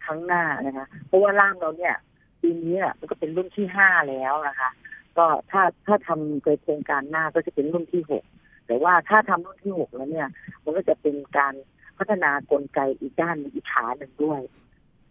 [0.06, 1.96] ครั้งหน้านะคะ เพราะว่าร่างเราเนี่ย
[2.42, 4.70] ปีนี้มันก็เป็นรุ่นที่ห้าแล้วนะคะ
[5.18, 8.24] ก็ถ้าถ้าทำโครงการหน้าก็จะเป็นรุ่นที่หก
[8.68, 10.28] แต่ว่าถ้าทำรุ่นที่หกแล้วเนี่ย
[10.63, 11.54] มันก็จะเป็นการ
[11.98, 14.42] พัฒนากลไกอีกด้านอีกขาหนึ่งด้วย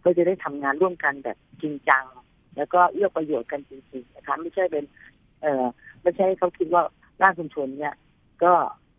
[0.03, 2.05] ก็จะได้ทำงานร่วมกันแบบจริงจัง
[2.57, 4.83] แล้วก็เอื้อประโยชน์กันจริงๆนะคะไม่ใช่เป็น
[5.41, 5.65] เอ่อ
[6.01, 6.83] ไม่ใช่เขาคิดว่า
[7.21, 7.93] ร่างชุมชนเนี่ย
[8.43, 8.53] ก็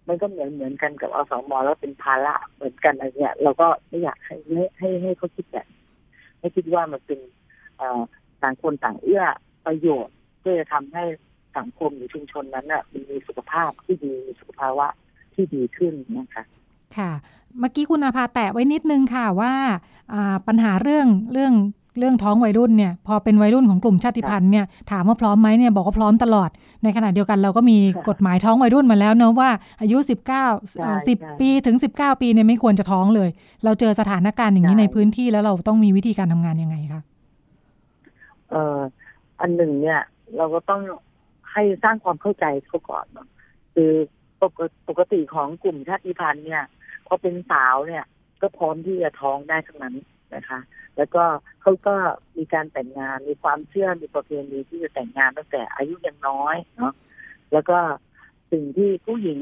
[0.09, 4.37] มันก็เหมือนเหมือนกันกับอสมแล้วเป็นภาระเหมือนกันอะไรเนี่ยเราก็ไม่อยากให้
[4.79, 5.67] ให้ให้เขาคิดแบบ
[6.39, 7.19] ให้คิดว่ามันเป็น
[8.43, 9.23] ต่างคนต่างเอื้อ
[9.67, 11.05] ประโยชน์เพื่อจะทำให้
[11.57, 14.87] สังคมหรือชุมชนนั้นน่ะมีสุขภาพที่ดีมีสุขภาวะ
[15.35, 16.45] ที่ดีขึ้นนะคะ
[16.97, 17.11] ค่ะ
[17.61, 19.55] เมื่อกี้คุณอาภาแตะไว้นิดนึงค่ะว่า
[20.47, 21.55] ปัญหาเรื่องเรื่อง
[21.99, 26.51] เรื่องท้องวัยรุ่นเนี่ยพอเป็นวัยรุ่นของกลุ่มชาติพันธุ์เนี่ยถามว่าพร้อมไหมเนี่ยบอกว่าพร้อมตลอด
[26.83, 33.29] ในขณะเดียวกันเราก็มีค่ะกฎหมายท้องวัยรุ่นมาแล้วเนอะว่าอายุ 19เอ่อใช่10 ปีถึง 19 ปีเนี่ยไม่ควรจะท้องเลย
[33.65, 37.03] เราเจอสถานการณ์อย่างนี้ใช่ในพื้นที่แล้วเราต้องมีวิธีการทำงานยังไงคะ
[38.51, 38.79] เอ่อ
[39.41, 40.01] อันหนึ่งเนี่ย
[40.37, 40.81] เราก็ต้อง
[41.53, 43.29] ให้สร้างความเข้าใจเขาก่อนเนอะ
[43.75, 43.93] คือ
[44.43, 46.63] ปกติปกติของกลุ่มชาติพันธุ์เนี่ย
[47.07, 48.05] พอเป็นสาวเนี่ย
[48.41, 49.97] ก็พร้อมที่จะท้องได้ทั้งนั้น
[50.37, 50.61] นะคะ
[50.97, 51.25] แล้วก็
[51.63, 51.95] เขาก็
[52.37, 56.93] มีการแต่งงานมีความเชื่อมีประเพณีที่จะแต่งงานตั้งแต่อายุยังน้อยเนาะ
[57.53, 57.79] แล้วก็
[58.53, 59.41] สิ่งที่ผู้หญิง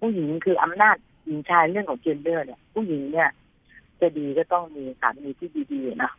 [0.00, 3.30] ผู้หญิงคืออำนาจหญิงชายเรื่องของเจนเดอร์เนี่ย ผู้หญิงเนี่ย
[4.00, 6.12] จะดีก็ต้องมีสามีที่ดีๆนะ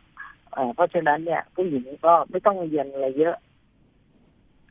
[0.52, 3.36] เเพราะฉะนั้นเนี่ย ผู้หญิงก็ไม่ต้องเรียนอะไรเยอะ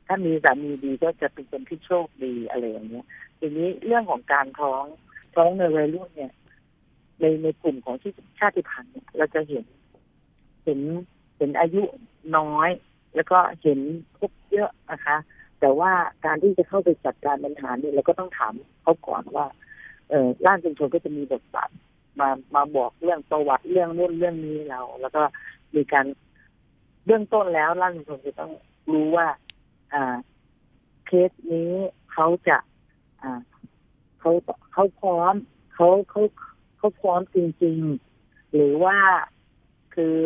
[0.08, 3.06] ถ้ามีสามีดีก็จะเป็นคนที่โชคดีอะไรอย่างเงี้ย
[3.39, 4.84] ทีนี้เรื่องของการท้อง
[5.36, 6.32] ท้องในวัยรุ่นเนี่ย
[7.19, 9.65] ในในกลุ่มของที่ชาติพันธุ์เนี่ยเราจะเห็น
[10.63, 10.80] เห็น
[11.38, 11.84] เห็นอายุ
[12.38, 12.69] น้อย
[13.15, 13.79] แล้วก็เห็น
[14.17, 15.17] พบเยอะนะคะ
[15.60, 15.92] แต่ว่า
[16.25, 19.46] การที่จะเข้าไปจัดการปัญหาเนี่ยเราก็ต้องถามเขาก่อนว่า
[20.10, 21.69] เออร่างชุมชนก็จะมีบทบาท
[22.19, 25.21] มามาบอกเรื่องประวัติเรื่องนู่นเรื่องนี้เรา แล้วก็
[25.75, 26.06] มีการ
[27.06, 28.52] เบื้องต้นแล้วร่างชุมชนจะต้อง
[28.92, 29.27] รู้ว่า
[29.94, 30.15] อ่า
[31.06, 31.71] เคสนี้
[32.13, 32.58] เขาจะ
[33.21, 33.40] อ่า
[34.19, 34.31] เขา
[34.73, 35.35] เขาพร้อม
[35.73, 36.21] เขาเขา
[36.84, 37.79] เขาพร้อมจริง
[38.17, 38.98] ๆ หรือว่า
[39.94, 40.17] คือ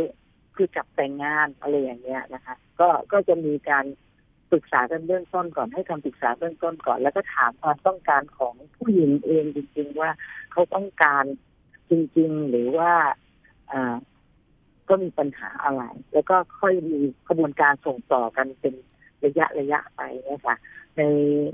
[0.56, 3.86] คือจับแต่งงานอะไรอย่างเงี้ยนะคะ ก็ก็จะมีการ
[4.52, 10.12] ปรึกษากันเบื้องต้นก่อนให้คำปรึกษาเบื้องต้นก่อน แล้วก็ถามความต้องการของผู้หญิงเองจริง ๆ ว่า
[10.52, 11.26] เขาต้องการ
[11.90, 12.92] จริง ๆ หรือว่า
[13.72, 13.96] อ่า
[14.90, 15.84] ก็มีปัญหาอะไร
[16.14, 18.74] แล้วก็ค่อยมีกระบวนการส่งต่อกันเป็น
[19.26, 20.56] ระยะระยะไปนะคะ
[20.98, 21.02] ใน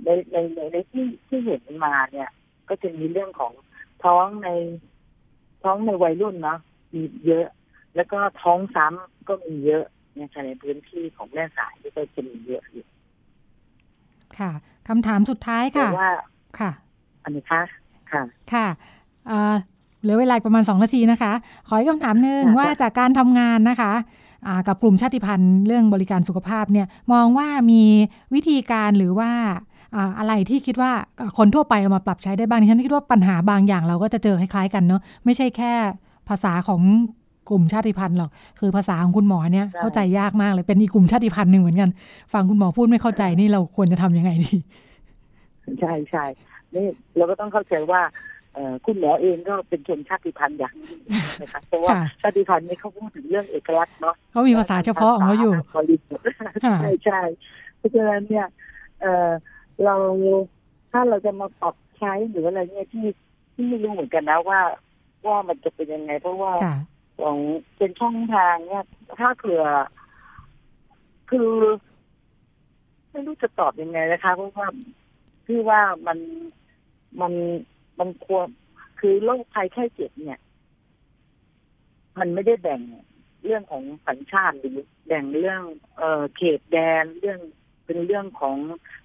[0.03, 0.37] ในใน
[0.73, 2.29] ในที่ที่เห็นมาเนี่ย
[2.69, 3.53] ก็จะมีเรื่องของ
[4.03, 4.49] ท้องใน
[5.63, 6.59] ท้องในวัยรุ่นเนาะ
[6.93, 7.45] มีเยอะ
[7.95, 9.83] แล้วก็ท้องซ้ำก็มีเยอะ
[10.15, 12.85] เนี่ยในพื้นที่ของแม่สายที่ก็จะมีเยอะอยู่
[14.37, 14.51] ค่ะ
[14.87, 16.11] คำถามสุดท้ายแต่ค่ะว่า
[16.59, 16.71] ค่ะ
[17.23, 17.61] อันนี้คะ
[18.11, 18.21] ค่ะ
[18.53, 18.67] ค่ะ
[19.27, 19.53] เอ่อ
[20.01, 21.33] เหลือเวลาอีกประมาณ 2 นาทีนะคะ
[21.67, 23.93] ขออีกคำถามหนึ่งค่ะว่าจากการทำงานนะคะ
[24.47, 27.83] อ่ากับกลุ่มชาติพันธุ์เรื่องบริการสุขภาพเนี่ย มองว่ามี
[28.33, 29.31] วิธีการหรือว่า
[29.95, 30.91] อ่าอะไรที่คิดว่า
[31.37, 35.73] คนทั่วไปเอามาปรับใช้ได้บ้างดิฉันคิดว่าปัญหาบางอย่างเราก็จะเจอคล้ายๆกันเนาะไม่ใช่แค่
[36.29, 36.81] ภาษาของ
[37.49, 38.29] กลุ่มชาติพันธุ์หรอก
[38.59, 41.89] คือภาษาของคุณหมอเนี่ยใช่เข้าใจยากมากเลยเป็นอีกกลุ่มชาติพันธุ์หนึ่งเหมือนกัน
[42.33, 44.53] ฟังคุณหมอพูดไม่เข้าใจนี่เราควรจะทำยังไงดี
[45.79, 46.25] ใช่ใช่
[46.75, 46.85] นี่
[47.17, 48.01] เราก็ต้องเข้าใจว่า
[48.53, 50.99] เอ่อคุณหมอเองก็เป็นชนชาติพันธุ์อย่างหนึง
[51.41, 56.25] นะคะเพราะว่าค่ะชาติพันธุ์นี่เขาพูดถึงเรื่องเอกลักษณ์เนาะเขามีภาษาเฉพาะของเขาอยู่บริสุทธิ์
[56.65, 57.21] ค่ะใช่ใช่
[57.77, 58.45] เพราะฉะนั้นเนี่ย
[59.75, 59.95] เออเรา
[60.91, 63.05] ถ้าเราจะมาปรับใช้หรืออะไรเนี่ยที่
[63.53, 64.59] ที่ไม่รู้เหมือนกันนะว่า
[65.25, 66.77] ว่ามันจะเป็นยังไง เพราะว่าค่ะ
[67.19, 67.37] ของ
[67.77, 68.85] เป็นช่องทางเนี่ย
[69.19, 69.63] ถ้าเผื่อ
[71.29, 71.51] คือ
[73.11, 74.67] ไม่รู้จะตอบยังไงนะคะเพราะว่า
[75.45, 76.17] พี่ว่ามัน
[77.21, 77.33] มัน
[77.99, 78.47] มันควร
[78.99, 80.39] คือโรคภัยไข้เจ็บเนี่ย
[82.19, 82.81] มันไม่ได้แบ่ง
[83.43, 85.61] เรื่องของสัญชาติหรือแบ่งเรื่อง
[85.97, 87.39] เอ่อเขตแดนเรื่อง
[87.85, 88.57] เป็นเรื่องของ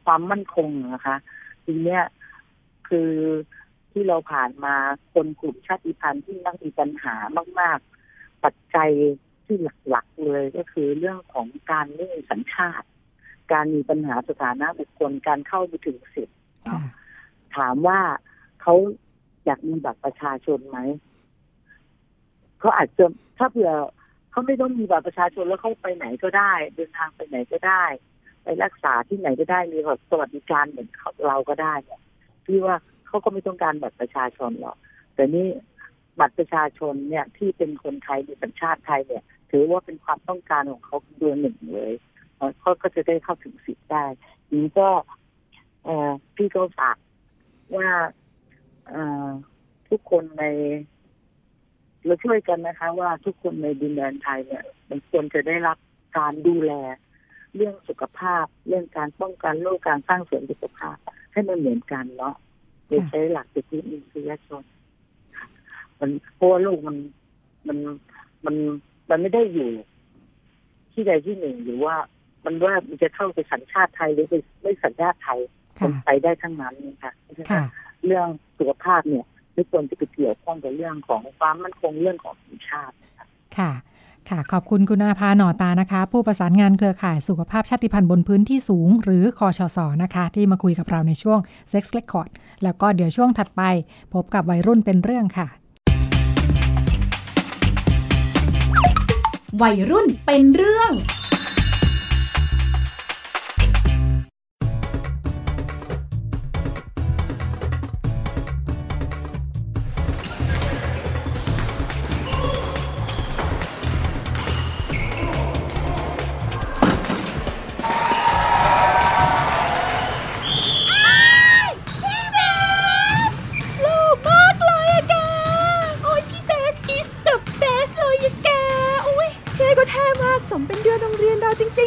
[0.05, 1.17] ความมั่นคงนะคะ
[1.65, 2.05] ทีเนี้ย
[2.89, 3.13] คือ
[3.93, 4.75] ที่เราผ่านมา
[5.15, 7.15] คนกลุ่มชาติพันธุ์ที่มักมีปัญหา
[7.61, 7.79] มาก
[8.11, 8.91] ๆ ปัจจัย
[9.45, 9.57] ที่
[9.89, 12.89] หลักๆเลยก็คือเรื่องของการไม่มีสัญชาติ
[13.53, 16.79] การมีปัญหาสถานะบุคคลการเข้าไปถึงสิทธิ์ค่ะ
[17.57, 18.01] ถามว่า
[18.63, 18.75] เขา
[19.45, 20.79] อยากมีบัตรประชาชนไหม
[22.59, 23.05] เขาอาจจะ
[23.39, 23.73] ถ้าเผื่อ
[24.31, 27.85] เขาไม่ต้องมีบัตรประชาชนแล้วเขาไปไหนก็ได้ เดินทางไปไหนก็ได้
[28.43, 30.89] ไปรักษาที่ไหนก็ได้มีแบบสวัสดิการเหมือน
[31.27, 32.01] เราก็ได้เนี่ย
[32.47, 32.77] พี่ว่า
[33.07, 34.77] เขาก็ไม่ต้องการบัตรประชาชนหรอก
[35.15, 35.47] แต่นี่
[36.21, 41.93] บัตรประชาชนเนี่ยที่เป็นคนไทยมีสัญชาติไทยเนี่ย ถือว่าเป็นความต้องการของเขาดือนหนึ่งเลย
[42.61, 44.05] เขาก็จะได้เข้าถึงสิทธิ์ได้
[44.53, 44.89] นี้ก็
[46.37, 46.97] พี่ก็ฝาก
[47.77, 47.89] ว่า
[49.89, 50.45] ทุกคนใน
[52.05, 55.79] เราช่วยกันนะคะ ว่าทุกคนในดินแดนไทยเนี่ยมันควรจะได้รับ
[56.19, 56.73] การดูแล
[57.57, 60.97] เรื่องสุขภาพ เรื่องการป้องกันโรคการสร้างเสริมสุขภาพ
[61.33, 62.35] ให้มันเหมือนกันเนาะ
[62.87, 64.63] โดยใช้หลักสิทธิมนุษยชน
[65.99, 66.97] มันเพราะว่าโลกมัน
[67.69, 67.79] มัน
[68.45, 68.55] มัน
[69.11, 69.71] มันไม่ได้อยู่
[70.93, 71.95] ที่ใดที่หนึ่งหรือว่า
[72.45, 75.41] มันว่ามันจะเข้าไปสัญชาติไทยหรือไปไม่สัญชาติไทย
[75.79, 77.65] ค่ะมันไปได้ทั้งนั้นนะคะเพราะฉะนั้ค่ะน
[78.07, 78.27] เรื่อง
[78.59, 79.25] สุขภาพเนี่ย
[79.55, 82.95] ไม่ควรจะไปเกี่ยวข้องกับเรื่องของความมั่นคงเรื่องของสัญชาติ
[83.59, 83.71] ค่ะ
[84.31, 91.39] ค่ะ ขอบคุณคุณอาภาหน่อตานะคะ ผู้ประสานงานเครือข่ายสุขภาพชาติพันธุ์บนพื้นที่สูง หรือคอชสนะคะ ที่มาคุยกับเราในช่วง
[91.73, 92.31] Sex Record
[92.63, 93.63] แล้วก็เดี๋ยวช่วงถัดไป
[94.15, 95.49] พบกับวัยรุ่นเป็นเรื่องค่ะ
[99.63, 100.91] วัยรุ่นเป็นเรื่อง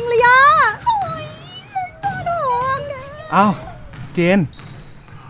[0.02, 0.40] งๆเลยอะ
[0.84, 1.26] โอ้ย
[2.28, 3.02] น่ารักอะ
[3.36, 3.54] อ้าว
[4.14, 4.40] เจน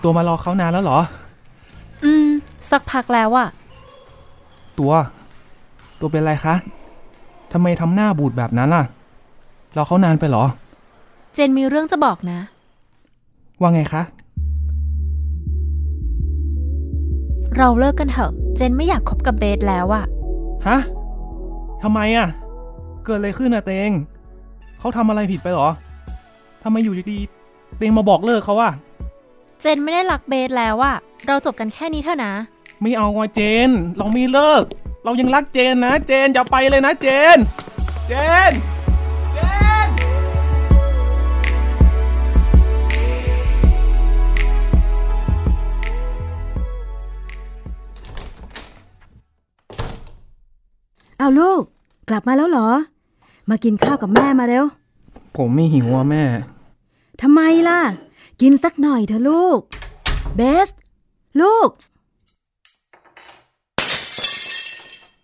[0.04, 1.00] ตัวมารอเขานานแล้วเหรอ
[2.04, 2.30] อืม
[2.72, 3.48] สักพักแล้วอะ
[4.80, 4.94] ตัว
[6.00, 6.56] ตัวเป็นไรคะ
[7.52, 8.84] ทำไมทำหน้าบูดแบบนั้นล่ะ
[9.76, 10.44] รอเขานานไปเหรอ
[11.34, 12.40] เจนมีเรื่องจะบอกนะ
[13.60, 14.04] ว่าไงคะ
[17.58, 20.06] เราเลิกกันเถอะ เจนไม่อยากคบกับเบสแล้วอะ
[20.68, 20.78] ฮะ
[21.84, 22.28] ทำไมอะ
[23.06, 23.92] เกิดอะไรขึ้นอะเตง
[24.82, 25.70] เขาทำอะไรผิดไปเหรอ
[26.64, 28.72] ทำไมอยู่ดีๆเตงมาบอกเลิกเขาอะ
[29.62, 30.96] เจนไม่ได้รักเบสแล้วอะ
[31.28, 32.34] เราจบกันแค่นี้เถอะนะ
[32.82, 34.64] ไม่เอาอะเจน เราไม่เลิก
[35.04, 37.38] เรายังรักเจนนะ เจนอย่าไปเลยนะเจน
[38.08, 38.14] เจ
[38.50, 38.52] น
[39.34, 39.40] เจ
[39.86, 39.88] น
[51.20, 51.62] เอาลูก
[52.10, 52.68] กลับมาแล้วเหรอ
[53.52, 54.66] มากินข้าวกับแม่มาเร็ว
[55.36, 56.24] ผมไม่หิวอะแม่
[57.22, 57.82] ทำไมล่ะ
[58.42, 59.60] กินสักหน่อยเถอะลูก
[60.36, 60.68] เบส
[61.42, 61.70] ลูก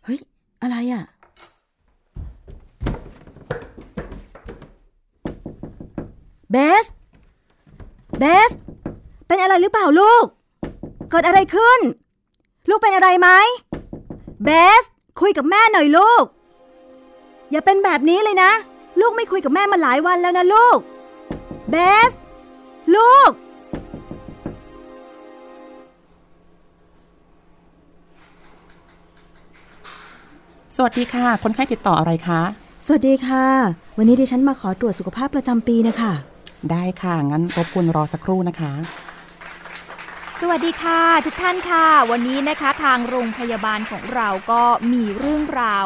[0.03, 0.19] เฮ้ย
[0.61, 1.03] อะไรอะ่ะ
[6.51, 6.85] เบส
[8.19, 8.51] เบส
[9.27, 10.25] เป็นอะไรหรือเปล่าลูก
[11.09, 11.79] เกิดอะไรขึ้น
[12.69, 13.29] ลูกเป็นอะไรไหม
[14.43, 14.49] เบ
[14.81, 14.83] ส
[15.19, 16.25] คุยกับแม่หน่อยลูก
[17.51, 18.51] อย่าเป็นแบบนี้เลยนะ
[18.99, 20.77] ลูกไม่คุยกับแม่มาหลายวันแล้วนะลูก
[21.69, 21.75] เบ
[22.09, 22.11] ส
[22.95, 23.31] ลูก
[30.75, 32.41] สวัสดีค่ะ คนไข้ติดต่ออะไรคะ
[32.85, 33.45] สวัสดีค่ะ
[33.97, 36.13] วันนี้ดิฉันมาขอตรวจสุขภาพประจำปีนะคะ
[36.71, 38.71] ได้ค่ะ งั้นรบกวนรอสักครู่นะคะ
[40.41, 45.85] สวัสดีค่ะ ทุกท่านค่ะ วันนี้นะคะทางโรงพยาบาลของเราก็มีเรื่องราว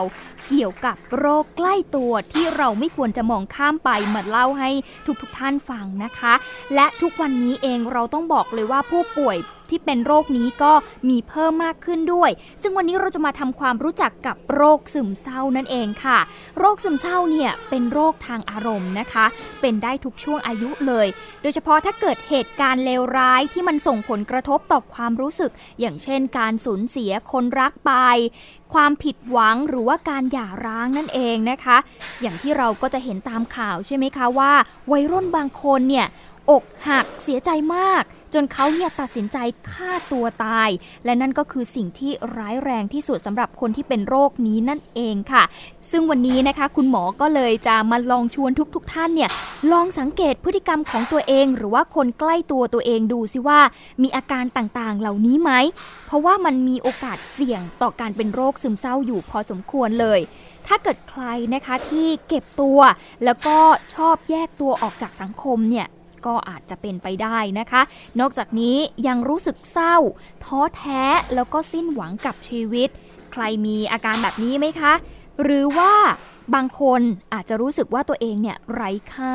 [0.54, 4.70] เกี่ยวกับโรคใกล้ตัวที่เราไม่ควรจะมองข้ามไปมาเล่าให้
[5.06, 6.34] ทุกๆทท่านฟังนะคะ
[6.76, 9.38] และทุกวันนี้เองเราต้องบอกเลยว่าผู้ป่วย
[9.72, 10.74] ที่เป็นโรคนี้ก็
[11.10, 12.30] มีเพิ่มมากขึ้นด้วย
[12.62, 16.20] ซึ่งวันนี้เราจะมาทำความรู้จักกับโรคซึมเศร้านั่นเองค่ะ
[16.60, 19.26] โรคซึมเศร้าเนี่ยเป็นโรคทางอารมณ์นะคะ
[19.62, 21.08] เป็นได้ทุกช่วงอายุเลย
[21.42, 27.92] โดยเฉพาะถ้าเกิดเหตุการณ์เลวร้ายที่มันส่งผลกระทบต่อความรู้สึก อย่างเช่น การสูญเสียคนรักไป
[28.74, 31.78] ความผิดหวังหรือว่าการหย่าร้างนั่นเองนะคะ
[32.22, 34.52] อย่างที่เราก็จะเห็นตามข่าวใช่ไหมคะว่า
[34.92, 36.08] วัยรุ่นบางคนเนี่ย
[36.50, 39.38] อกหักเสียใจมาก จนเขาเนี่ยตัดสินใจ
[39.72, 40.70] ฆ่าตัวตาย
[41.06, 45.44] และนั่นก็คือสิ่งที่ร้ายแรงที่สุดสำหรับคนที่เป็นโรคนี้นั่นเองค่ะ
[45.92, 49.30] ซึ่งวันนี้นะคะคุณหมอก็เลยจะมาลองชวนทุกๆทท่านเนี่ย
[49.72, 53.60] ลองสังเกตพฤติกรรมของตัวเอง หรือว่าคนใกล้ตัวตัวเองดูซิว่า
[54.02, 55.52] มีอาการต่างๆเหล่านี้ไหม
[56.06, 60.20] เพราะว่ามันมีโอกาสเสี่ยงต่อการเป็นโรคซึมเศร้าอยู่พอสมควรเลย
[60.68, 61.24] ถ้าเกิดใคร
[61.54, 62.80] นะคะที่เก็บตัว
[63.24, 63.58] แล้วก็
[63.96, 65.88] ชอบแยกตัวออกจากสังคมเนี่ย
[66.26, 67.82] ก็อาจจะเป็นไปได้นะคะ
[68.20, 69.96] นอกจากนี้ยังรู้สึกเศร้า
[70.44, 71.04] ท้อแท้
[71.36, 72.90] แล้วก็สิ้นหวังกับชีวิต
[73.32, 74.94] ใครมีอาการแบบนี้ไหมคะ
[75.44, 75.94] หรือว่า
[76.56, 77.02] บางคน
[77.34, 79.34] อาจจะรู้สึกว่าตัวเองเนี่ยไร้ค่า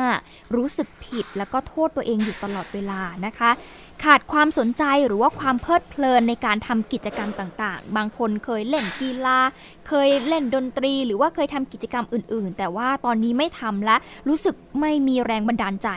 [0.57, 3.51] รู้สึกผิดแล้วก็โทษตัวเองอยู่ตลอดเวลานะคะ
[4.05, 9.39] ขาดความสนใจหรือว่าความเพลิดเพลินในการทำกิจกรรมต่างๆ บางคนเคยเล่นกีฬา
[9.89, 13.97] เคยเล่นดนตรี หรือว่าเคยทำกิจกรรมอื่น ๆ แต่ว่าตอนนี้ไม่ทำและ
[14.29, 15.89] รู้สึกไม่มีแรงบันดาลใจ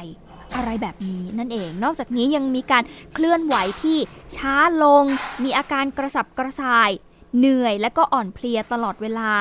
[0.56, 2.84] อะไรแบบนี้นั่นเอง นอกจากนี้ยังมีการ
[3.14, 3.98] เคลื่อนไหวที่
[4.36, 5.04] ช้าลง
[5.44, 6.92] มีอาการกระสับกระส่าย
[7.38, 9.32] เหนื่อยและก็อ่อนเพลียตลอดเวลา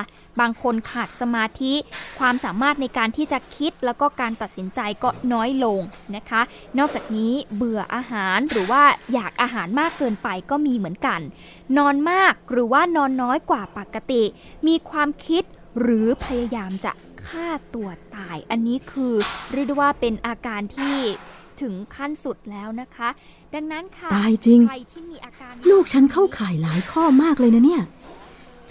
[0.41, 1.75] บางคนขาดสมาธิ
[2.19, 5.81] ความสามารถในการที่จะคิดแล้วก็การตัดสินใจก็น้อยลง
[6.17, 6.41] นะคะ
[6.79, 8.83] นอกจากนี้เบื่ออาหารหรือว่า
[9.13, 11.21] อยากอาหารมากเกินไปก็มีเหมือนกัน
[11.79, 14.23] นอนมากหรือว่านอนน้อยกว่าปกติ
[14.67, 15.43] มีความคิด
[15.81, 16.93] หรือพยายามจะ
[17.27, 19.15] ฆ่าตัวตาย อันนี้คือ
[19.53, 20.97] เรียกได้ว่าเป็นอาการที่
[21.61, 23.09] ถึงขั้นสุดแล้วนะคะ
[23.55, 27.83] ดังนั้นค่ะตายจริง ใครที่มีอาการลูกฉันเข้าข่ายหลายข้อมากเลยนะเนี่ย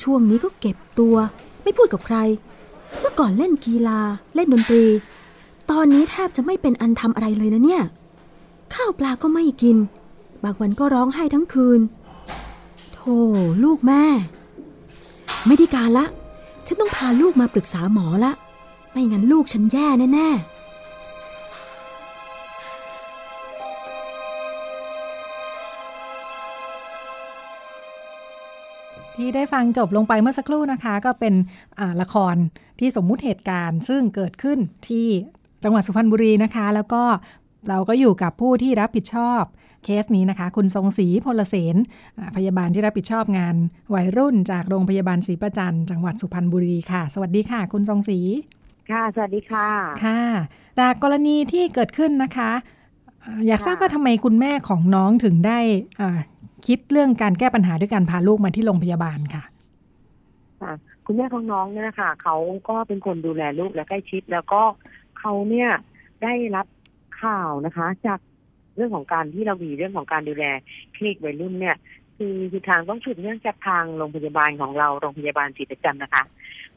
[0.02, 1.16] ช่วงนี้ก็เก็บตัว
[1.64, 2.18] ไม่พูดกับใคร
[3.00, 4.00] เมื่อก่อนเล่นกีฬา
[4.36, 4.86] เล่นดนตรี
[5.72, 7.84] ตอนนี้แทบจะไม่เป็นอันทำอะไรเลยนะเนี่ย
[8.74, 9.78] ข้าวปลาก็ไม่กิน
[10.44, 11.80] บางวันก็ร้องไห้ทั้งคืน
[12.94, 13.18] โธ่
[13.64, 14.04] ลูกแม่
[15.48, 16.06] ไม่ได้การละ
[16.68, 18.32] ฉันต้องพาลูกมาปรึกษาหมอละ
[18.92, 20.58] ไม่งั้นลูกฉันแย่แน่ๆ
[29.16, 31.34] ที่ได้ฟังจบลงไปเมื่อสักครู่นะคะ ก็เป็น
[32.02, 32.36] ละคร
[32.80, 34.58] ที่สมมุติเหตุการณ์ ซึ่งเกิดขึ้น
[34.88, 35.08] ที่
[35.64, 37.04] จังหวัดสุพรรณบุรีนะคะ แล้วก็
[37.70, 39.44] เราก็อยู่กับผู้ที่รับผิดชอบ
[39.84, 41.76] เคสนี้นะคะ คุณทรงศรีพลเสน
[42.36, 43.56] พยาบาลที่รับผิดชอบงาน
[43.96, 48.20] วัยรุ่นจากโรงพยาบาลศรีประจันจังหวัดสุพรรณบุรีค่ะ สวัสดีค่ะ คุณทรงศรี
[48.92, 49.68] ค่ะ สวัสดีค่ะ
[50.06, 50.22] ค่ะ
[50.80, 52.52] จากกรณีที่เกิดขึ้นนะคะ
[53.48, 55.60] อยากทราบว่าทำไมคุณแม่ของน้องถึงได้
[56.68, 59.44] คิดเรื่องการแก้ปัญหาด้วยการพาลูกมาที่โรงพยาบาลค่ะ
[60.62, 60.74] ค่ะ
[61.06, 62.36] คุณแม่ของน้องเนี่ยนะคะเขา
[62.70, 64.62] ก็เป็นคนดูแลลูกและใกล้ชิด แล้วก็
[65.20, 65.70] เขาเนี่ย
[66.24, 66.68] ได้รับ
[67.22, 68.20] ข่าวนะคะ จาก
[68.78, 70.46] เรื่องของการที่เรามีเรื่องของการดูแล
[70.96, 71.78] คลินิกวัยรุ่นเนี่ย
[72.18, 76.24] คือคือทางต้องฉุดเนื่องจากทางโรงพยาบาลของเราโรงพยาบาลศรีประจันนะคะ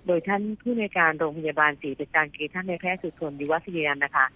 [0.07, 4.27] โดยท่านผู้ในการโรงพยาบาลศรีประจันคือท่านนายแพทย์สุทนดิวัฒนียนนะคะ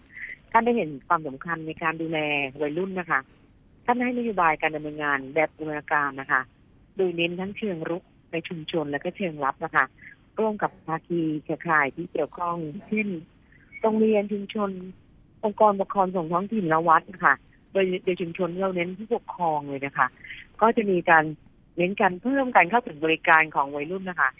[0.52, 2.18] ท่านได้เห็นความสำคัญในการดูแล
[2.60, 3.20] วัยรุ่นนะคะ
[3.86, 6.40] ท่านให้นโยบายการดำเนินงานแบบบูรณาการนะคะ
[6.96, 8.02] โดยเน้นทั้งเชิงรุก
[8.32, 9.84] ในชุมชนและก็เชิงรับนะคะ
[10.38, 12.56] ร่วมกับภาคีเครือข่ายที่เกี่ยวข้อง
[12.88, 13.08] เช่น
[13.80, 14.70] โรงเรียนชุมชน
[15.44, 17.34] องค์กรปกครองส่งท้องถิ่นและวัดค่ะ
[18.04, 20.06] โดยชุมชนเราเน้นผู้ปกครองเลยนะคะ
[20.60, 21.24] ก็จะมีการ
[21.76, 24.30] เน้นการเพิ่มการเข้าถึงบริการของวัยรุ่นนะคะ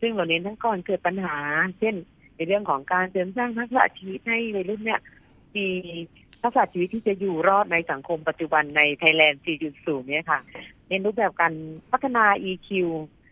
[0.00, 1.36] ซึ่งเราเน้นทั้งก่อนเกิดปัญหา
[1.78, 1.94] เช่น
[2.36, 5.00] ในเรื่องของการเสริมสร้างทักษะชีวิตให้วัยรุ่นเนี่ย
[5.56, 5.66] มี
[6.42, 9.42] ทักษะชีวิตที่จะอยู่รอดในสังคมปัจจุบันในไทยแลนด์
[9.74, 10.40] 4.0 เนี่ยค่ะ
[10.88, 11.54] ในรูปแบบการ
[11.92, 12.68] พัฒนา EQ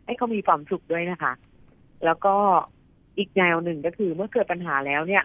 [0.07, 1.33] ให้เขามีความสุขด้วยนะคะ
[2.05, 2.35] แล้วก็
[3.19, 5.25] อีกแนวหนึ่งก็คือเมื่อเกิดปัญหาแล้วเนี่ย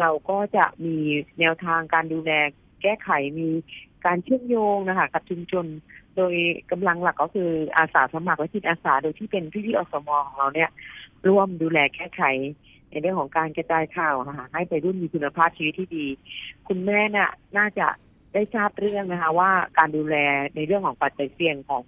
[0.00, 0.96] เราก็จะมี
[1.40, 2.32] แนวทางการดูแล
[2.82, 3.48] แก้ไขมี
[4.06, 5.66] การเชื่อมโยงนะคะกับชุมชน
[6.16, 6.34] โดย
[6.70, 10.70] กำลังหลักก็คืออาสาสมัครและจิตอาสาโดยที่เป็นพี่พี่อสมของเราเนี่ย
[11.28, 12.22] ร่วมดูแลแก้ไข
[12.90, 16.06] ในเรื่องของการกระจายข่าวนะคะให้ไปรุ่นมีคุณภาพชีวิตที่ดี
[16.68, 17.86] คุณแม่น่ะ น่าจะ
[18.34, 20.16] ได้ทราบเรื่องนะคะ ว่าการดูแล
[20.54, 21.84] ในเรื่องของปัจจัยเสี่ยงของ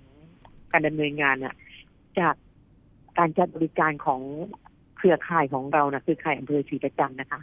[0.72, 1.54] การดำเนินงานน่ะ
[2.18, 2.34] จาก
[3.18, 4.20] การจัดบริการของ
[4.96, 7.40] เครือข่ายของเรานะคือข่ายอำเภอศรีประจันทร์นะคะ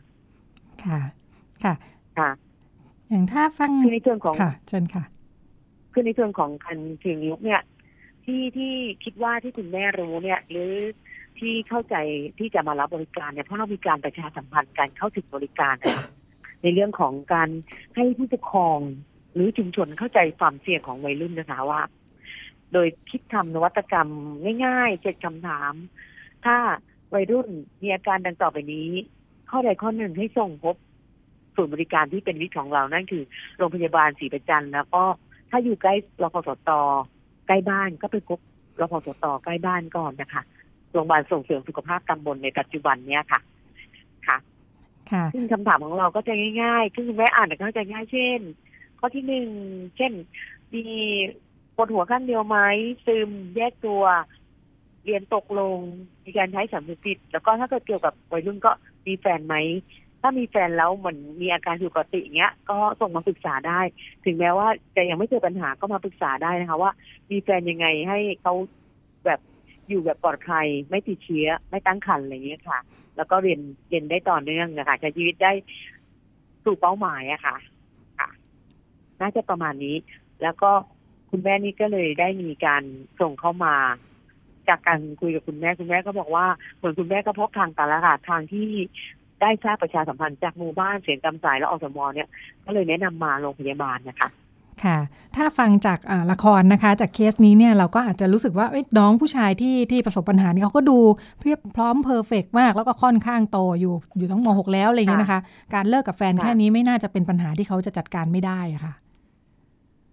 [0.83, 0.99] ค่ะ
[1.63, 1.73] ค่ะ
[2.17, 2.29] ค่ะ
[3.09, 5.03] อย่างถ้าฟังคือในส่วนของค่ะเชิญค่ะ
[5.93, 7.61] คือในส่วนของการเชิงลุกเนี่ย
[8.25, 10.71] ที่ที่คิดว่าที่คุณแม่รู้เนี่ย หรือ
[11.39, 11.95] ที่เข้าใจ
[12.39, 16.07] ที่จะมารับบริการเนี่ยเพราะเรามีการประชาสัมพันธ์การเข้าถึงบริการนะคะ
[16.63, 17.49] ในเรื่องของการ
[17.95, 18.79] ให้ผู้ปกครอง
[19.33, 21.81] หรือชุมชนเข้าใจความเสี่ยงของวัยรุ่นนะคะว่า
[22.73, 24.09] โดยคิดทำนวัตกรรม
[24.65, 25.73] ง่ายๆเจ็ดคำถาม
[26.45, 26.57] ถ้า
[27.13, 27.47] วัยรุ่น
[27.81, 28.89] มีอาการดังต่อไปนี้
[29.49, 30.75] ข้อใดข้อหนึ่งให้ส่งพบ
[31.57, 33.23] ศูนย์บริการที่เป็นวิทย์ของเรานั่นคือ
[33.57, 35.03] โรงพยาบาลศรีประจันทร์แล้วก็
[35.49, 36.69] ถ้าอยู่ใกล้รพสต
[37.47, 38.39] ใกล้บ้านก็ไปพบ
[38.81, 40.43] รพสตใกล้บ้านก่อนนะคะ
[40.93, 43.39] โรงพยาบาลส่งเสริมสุขภาพตำบลในปัจจุบันเนี้ยค่ะ
[44.27, 44.37] ค่ะ
[45.11, 48.39] ค่ะซึ่งคำถามของเราก็จะง่ายๆซึ่งคุณแม่อ่านแต่เข้าใจง่ายเช่น
[48.99, 49.47] ข้อที่หนึ่ง
[49.97, 50.11] เช่น
[50.73, 50.83] มี
[51.75, 52.57] ปวดหัวข้างเดียวไหม
[53.05, 54.03] ซึมแยกตัว
[55.05, 55.77] เรียนตกลง
[56.25, 58.71] มีการใช้สารเสพติดแล้วก็ถ้าเกิดเกี่ยวกับวัยรุ่นก็
[59.05, 59.55] มีแฟนไหม
[60.21, 63.79] ถ้ามีแฟนแล้วเหมือนมีอาการผิดปกติเงี้ย ก็ส่งมาปรึกษาได้
[64.25, 66.91] ถึงแม้ว่าจะยังไม่เจอปัญหาก็มาปรึกษาได้นะคะ ว่า
[67.31, 68.53] มีแฟนยังไงให้เขา
[69.25, 69.39] แบบ
[69.89, 72.79] อยู่แบบปลอดภัยไม่ติดเชื้อ ไม่ตั้งครรภ์อะไรเงี้ยค่ะ
[73.17, 75.51] แล้วก็เรียนเรียนได้ต่อเนื่องนะคะใช้ชีวิตได้
[76.63, 77.55] สู่เป้าหมายอะค่ะ
[78.19, 78.29] ค่ะ
[79.21, 79.95] น่าจะประมาณนี้
[80.41, 80.71] แล้วก็
[81.31, 82.83] คุณแม่นี่ก็เลยได้มีการ
[83.21, 83.75] ส่งเข้ามา
[84.69, 86.45] จากการคุยกับคุณแม่คุณแม่ก็บอกว่า
[86.77, 88.67] เหมือนคุณแม่ก็พบทางตาละค่ะทางที่
[89.41, 92.27] ได้ทราบประชาสัมพันธ์จากหมู่บ้านเสียงกำสายและอสมเนี่ย
[92.65, 94.29] ก็เลยแนะนำมาโรงพยาบาลนะคะ
[94.83, 94.97] ค่ะ
[95.35, 100.97] ถ้าฟังจากอ่าละครนะคะ จากเคสนี้เนี่ยเราก็อาจจะรู้สึกว่าเอ้ยน้องผู้ชายที่ที่ประสบปัญหานี้เขาก็ดู
[101.39, 105.41] เพียบพร้อมเพอร์เฟกมาก แล้วก็ค่อนข้างโตอยู่อยู่ตั้งมหกแล้วอะไรอย่างเงี้ยนะคะ
[105.73, 108.93] การเลิกกับแฟนค่ะแค่นี้ไม่น่าจะเป็นปัญหาที่เขาจะจัดการไม่ได้อะค่ะ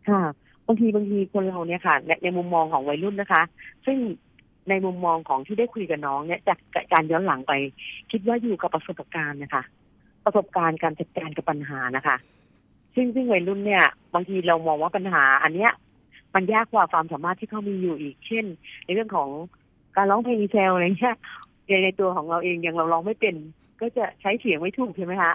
[0.09, 0.23] ค่ะ
[0.67, 3.43] บางทีบางทีคนเราเนี่ยค่ะในในมุมมองของวัยรุ่นนะคะ
[3.87, 3.99] ซึ่ง
[4.69, 6.59] ในมุมมองของที่ได้คุยกับน้องเนี่ยจาก
[6.93, 7.53] การย้อนหลังไป
[8.11, 9.63] คิดว่าอยู่กับประสบการณ์นะคะ
[10.25, 12.17] ประสบการณ์การจัดการกับปัญหานะคะ
[12.95, 13.85] ซึ่งซึ่งวัยรุ่นเนี่ย
[14.15, 15.73] บางทีเรามองว่าปัญหา อันเนี้ย
[16.35, 18.45] มันยากกว่าความสามารถที่เขามีอยู่อีก เช่น
[18.85, 19.29] ในเรื่องของ
[19.97, 21.17] การร้องเพลงแซวอะไรเงี้ย
[21.67, 23.35] ในในตัวของเราเองยังเราร้องไม่เป็น
[23.81, 25.33] ก็จะใช้เสียงไม่ถูกใช่ไหมคะ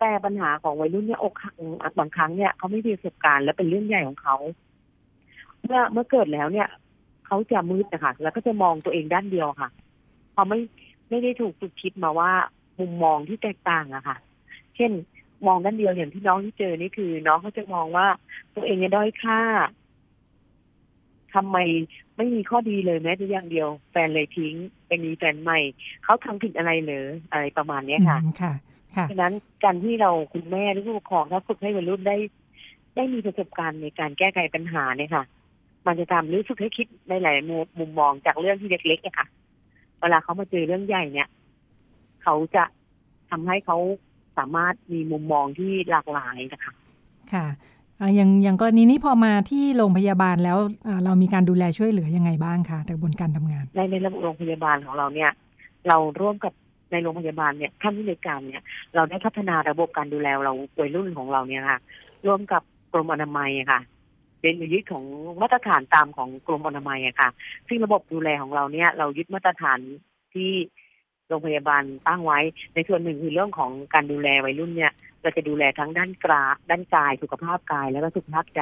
[0.00, 1.50] แต่ปัญหาของวัยรุ่นเนี่ยอกหั
[1.90, 4.36] กบางครั้งเนี่ยเขาไม่มีประสบการณ์และเป็นเรื่องใหญ่ของเขา
[5.62, 6.68] เมื่อเมื่อเกิดแล้วเนี่ย
[7.26, 9.70] เขาจะมืดนะคะแล้วก็จะมองตัวเองด้านเดียวค่ะ
[10.32, 10.60] เขาไม่
[11.08, 12.30] ไม่ได้ถูกฝึกคิดมาว่า
[12.80, 14.16] มุมมองที่แตกต่างอะค่ะ
[14.76, 14.92] เช่น
[15.46, 18.06] มองด้านเดียวอย่างที่น้องที่เจอนี่คือ น้องเขาจะมองว่า
[18.54, 19.40] ตัวเองเนี่ยด้อยค่า
[21.34, 21.58] ทำไม
[22.16, 24.54] ไม่มีข้อดีเลยแม้แต่อย่างเดียว แฟนเลยทิ้ง
[24.86, 25.58] ไปมีแฟนใหม่
[26.04, 28.52] เขาทำผิดอะไรเหรออะไรประมาณเนี้ยค่ะอืมค่ะ
[28.96, 29.32] ค่ะฉะนั้น
[29.64, 32.16] การที่เราคุณแม่หรือผู้ปกครองถ้าฝึกให้วัยรุ่นได้
[32.96, 35.24] ได้มีประสบการณ์ในการแก้ไขปัญหาเนี่ยค่ะ
[35.86, 39.26] มันจะทำหรือฝึกให้คิดในหลายมุมมุมมองจากเรื่องที่เล็กๆเนี่ยค่ะ
[40.00, 41.28] เวลาเขามาเจอเรื่องใหญ่เนี่ย
[42.22, 42.64] เขาจะ
[43.30, 43.78] ทำให้เขา
[44.38, 46.72] สามารถมีมุมมองที่หลากหลายนะคะ
[47.32, 47.46] ค่ะ
[48.00, 55.30] อ่าอย่างอย่างกรณีนี้พอมาที่โรงพยาบาลแล้วอ่าเรามีการดูแลช่วยเหลือยังไงบ้างคะในกระบวนการทำงาน ในในระบบโรงพยาบาลของเราเนี่ย
[55.88, 56.52] เราร่วมกับ
[56.92, 58.62] ในโรงพยาบาลเนี่ยท่านผู้ในวยการเนี่ย
[58.94, 61.78] เราได้พัฒนาระบบการดูแลเราวัยรุ่นของเราเนี่ยค่ะ
[62.26, 62.62] ร่วมกับ
[62.92, 63.80] กรมอนามัยอะค่ะ
[64.46, 65.04] เป็นยึดของ
[65.40, 67.30] มาตรฐานตามของกรมอนามัยอะค่ะ
[67.68, 69.78] ซึ่งระบบดูแลของเราเนี่ยเรายึดมาตรฐาน
[70.34, 70.50] ที่
[71.28, 72.38] โรงพยาบาลตั้งไว้
[72.74, 74.92] ในส่วนหนึ่งคือเรื่องของการดูแลวัยรุ่นเนี่ย
[75.22, 78.60] เราจะดูแลทั้งด้านกราด้านกายสุขภาพกายแล้วก็สุขภาพใจ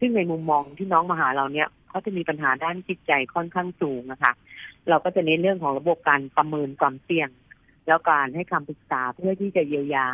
[0.00, 4.32] ซึ่งในมุมมองที่น้องมาหาเราเนี่ยเขาจะมีปัญหาด้านจิตใจค่อนข้างสูงนะคะ
[4.88, 7.28] เราก็จะเน้นเรื่องของระบบการประเมินความเสี่ยง
[7.86, 10.06] แล้วการให้คำปรึกษาเพื่อที่จะเยียวยา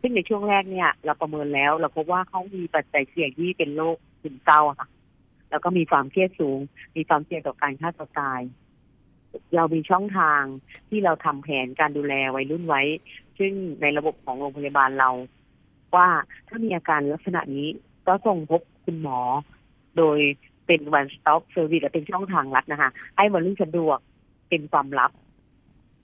[0.00, 4.88] ซึ่งในช่วงแรกเนี่ย เราประเมินแล้ว เราพบว่าเขามีปัจจัยเสี่ยงที่เป็นโรค ซึมเศร้าอค่ะ
[5.50, 6.58] แล้วก็มีความเครียดสูง
[6.96, 8.40] มีความเสี่ยงต่อการฆ่าตัวตาย
[9.56, 10.42] เรามีช่องทาง
[10.88, 12.82] ที่เราทำแผนการดูแลวัยรุ่นไว้
[13.38, 15.10] ซึ่งในระบบของโรงพยาบาลเรา
[15.96, 16.08] ว่า
[16.48, 17.68] ถ้ามีอาการลักษณะนี้
[18.06, 19.18] ก็ส่งพบคุณหมอ
[19.96, 20.18] โดย
[20.66, 23.98] เป็น one stop service และเป็นช่องทางลัดนะคะ ให้วัยรุ่นสะดวก
[24.48, 25.10] เป็นความลับ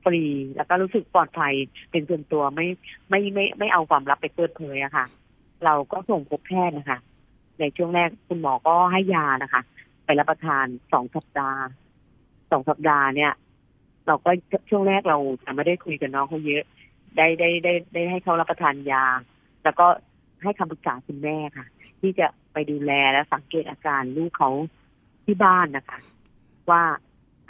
[0.04, 0.22] ฟรี
[0.56, 1.54] แล้วก็รู้สึกปลอดภัย
[1.90, 2.66] เป็นส่วนตัวไม่
[3.10, 5.06] ไม่ไม่ไม่เอาความลับไปเปิดเผยอะค่ะ
[5.64, 6.98] เราก็ส่งพบแพทย์นะคะ
[7.60, 9.62] ในช่วงแรกคุณหมอก็ให้ยานะคะ
[10.04, 11.62] ไปรับประทานสองสัปดาห์
[12.50, 13.32] สองสัปดาห์เนี่ย
[14.06, 14.30] เราก็
[14.70, 16.64] ช่วงแรกเราจะไม่ได้คุยกับน้องเขาเยอะ
[17.16, 19.04] ได้ได้ได้ได้ให้เขารับประทานยา
[19.64, 19.86] แล้วก็
[20.42, 21.66] ให้คำปรึกษาคุณแม่ค่ะ
[22.00, 24.50] ที่จะไปดูแลและสังเกตอาการลูกเขา
[25.24, 25.98] ที่บ้านนะคะ
[26.70, 26.82] ว่า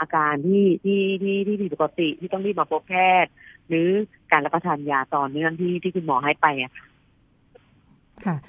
[0.01, 2.95] อาการที่ที่ที่ที่ผิดปกติที่ต้องรีบมาพบแพ
[3.25, 3.31] ทย์
[3.69, 3.89] หรือ
[4.31, 6.85] การรับประทานยาต่อเนื่องที่ที่คุณหมอให้ไปอะค่ะ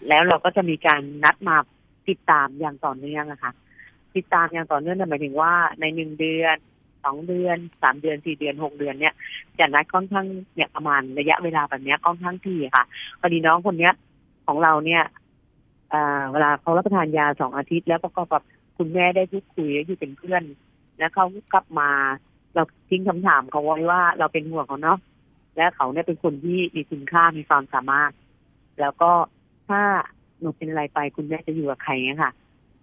[0.08, 1.58] แล้วเราก็จะมีการนัดมา
[2.10, 3.52] ติดตามอย่างต่อเนื่องนะคะ
[4.16, 6.58] ติดตามอย่างต่อเนื่องนั่นหมายถึงว่าในหนึ่งเดือน
[7.04, 9.14] สองเดือนสามเดือนสี่เดือนหกเดือนเนี่ย
[9.60, 12.86] จะนัดค่อนข้างเนี่ยประมาณระยะเวลาแบบนี้ค่อนข้างที่ค่ะ
[13.20, 13.94] พอดีน้องคนเนี้ย
[14.48, 15.04] ของเราเนี่ย
[15.90, 18.44] เอ่อเวลาเขารับประทานยาสองอาทิตย์ แล้วประกอบกับ
[18.78, 20.44] คุณแม่ได้พูดคุยอยู่เป็นเพื่อน
[20.98, 21.90] แล้วเขากลับมา
[22.56, 24.98] เราทิ้งคำถามเขาไว้ว่าเราเป็นห่วงเขาเนาะ
[25.56, 28.12] และเขาเนี่ยเป็นคนที่มีคุณค่ามีความสามารถ
[28.80, 29.12] แล้วก็
[29.72, 29.84] ถ้า
[30.40, 32.32] หนูเป็นอะไรไปคุณแม่จะอยู่กับใครเนี่ยค่ะ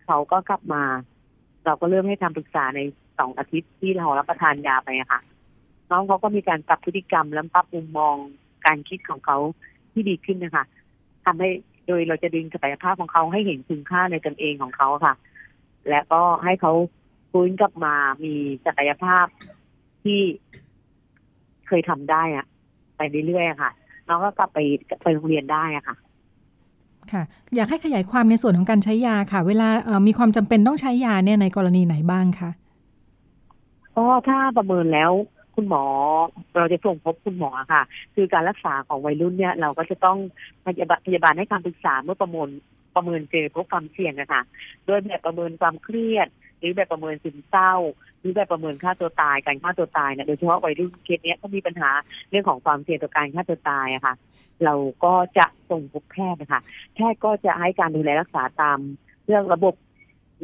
[0.04, 0.82] เขาก็กลับมา
[1.64, 2.80] เราก็เริ่มให้คำปรึกษาใน
[3.18, 5.20] สองอาทิตย์ที่เรารับประทานยาไปค่ะ
[5.90, 8.14] น้องเขาก็มีการปรับพฤติกรรมและปรับมุมมอง
[8.66, 9.36] การคิดของเขา
[9.92, 10.64] ที่ดีขึ้นนะคะ
[11.24, 11.48] ทำให้
[11.86, 15.14] โดยเราจะดึงศักยภาพของเขาให้เห็นคุณค่าในตนเองของเขาค่ะ
[15.88, 16.72] และก็ให้เขา
[17.30, 18.34] ฟื้นกลับมามี
[18.66, 19.26] ศักยภาพ
[20.04, 20.20] ที่
[21.66, 22.46] เคยทำได้อะ
[22.96, 23.70] ไปเรื่อยๆค่ะ
[24.08, 24.58] น้องก็กลับไป
[25.02, 25.96] ไปโรงเรียนได้อะค่ะ
[27.12, 27.22] ค่ะ
[27.56, 29.68] อยากให้ขยายความในส่วนของการใช้ยาค่ะ เวลา
[30.06, 32.50] มีความจำเป็นต้องใช้ยาเนี่ยในกรณีไหนบ้างคะ
[33.96, 35.12] ก็ถ้าประเมินแล้ว
[35.54, 35.84] คุณหมอ
[36.56, 37.82] เราจะส่งพบคุณหมอค่ะ
[38.14, 40.18] คือการรักษาของวัยรุ่นเนี่ย เราก็จะต้อง
[40.66, 42.48] พยาบาลพยาบาลให้คำปรึกษาเมื่อประเมิน
[42.94, 44.42] ประเมินเจอพบความเสี่ยงนะคะ
[44.86, 46.28] โดยแบบประเมินความเครียด
[46.58, 47.72] หรือแบบประเมินซึมเศร้า
[48.20, 51.90] หรือแบบประเมินค่าตัวตายการฆ่าตัวตายเนี่ยโดยเฉพาะวัยรุ่นเคสเนี้ยก็มีปัญหา
[52.30, 54.14] เรื่องของความเสี่ยงต่อการฆ่าตัวตายอะค่ะ
[54.64, 56.60] เราก็จะส่งพบแพทย์นะคะ
[56.94, 58.78] แพทย์ก็จะให้การดูแลรักษาตาม
[59.26, 59.74] เรื่องระบบ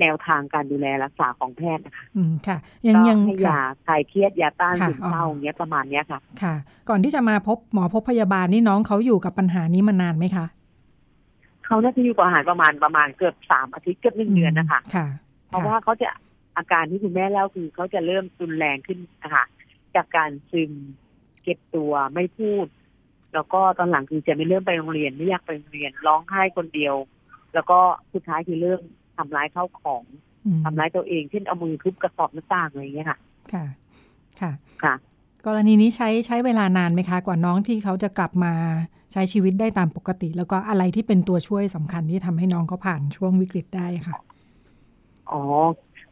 [0.01, 2.57] แนวทางการดูแลรักษาของแพทย์นะคะอืมค่ะ
[2.87, 6.55] ยังก็ยังให้ค่ะยาคลายเครียดยาต้านค่ะซึมเศร้าอ๋ออย่างเงี้ยประมาณเนี้ยค่ะ ค่ะ
[6.89, 10.47] ก่อนที่จะมาพบหมอพบพยาบาลนี่น้องเขาอยู่กับปัญหานี้มานานไหมคะ
[11.67, 15.07] เขาน่าจะอยู่กับอาหารประมาณประมาณเกือบสามอาทิตย์เกือบหนึ่งเดือนนะคะ ค่ะ
[15.55, 16.09] เพราะว่าเขาจะ
[16.57, 19.45] อาการที่คุณแม่เล่าคือเขาจะเริ่มรุนแรงขึ้นนะคะ
[19.95, 20.73] จากการซึม
[21.43, 22.67] เก็บตัวไม่พูด
[23.35, 26.95] แล้วก็ตอนหลังคือจะไม่เริ่มไปโรงเรียนไม่อยากไปโรงเรียนร้องไห้คนเดียว
[27.55, 27.79] แล้วก็
[28.15, 28.81] สุดท้ายคือเริ่ม
[29.17, 30.05] ทำร้ายเข้าของ
[30.47, 33.19] อืมทำร้ายตัวเองเช่นเอามือทุบกระสอบหน้าต่างอะไรอย่างเงี้ยค่ะ
[33.53, 33.65] ค่ะ
[34.41, 34.53] ค่ะ
[34.83, 34.95] ค่ะ
[35.47, 38.55] กรณีนี้ใช้ใช้เวลานานไหมคะ กว่าน้องที่เขาจะกลับมา
[39.13, 44.17] ใช้ชีวิตได้ตามปกติ แล้วก็อะไรที่เป็นตัวช่วยสำคัญที่ทำให้น้องเขาผ่านช่วงวิกฤตได้ค่ะ
[45.33, 45.43] อ๋อ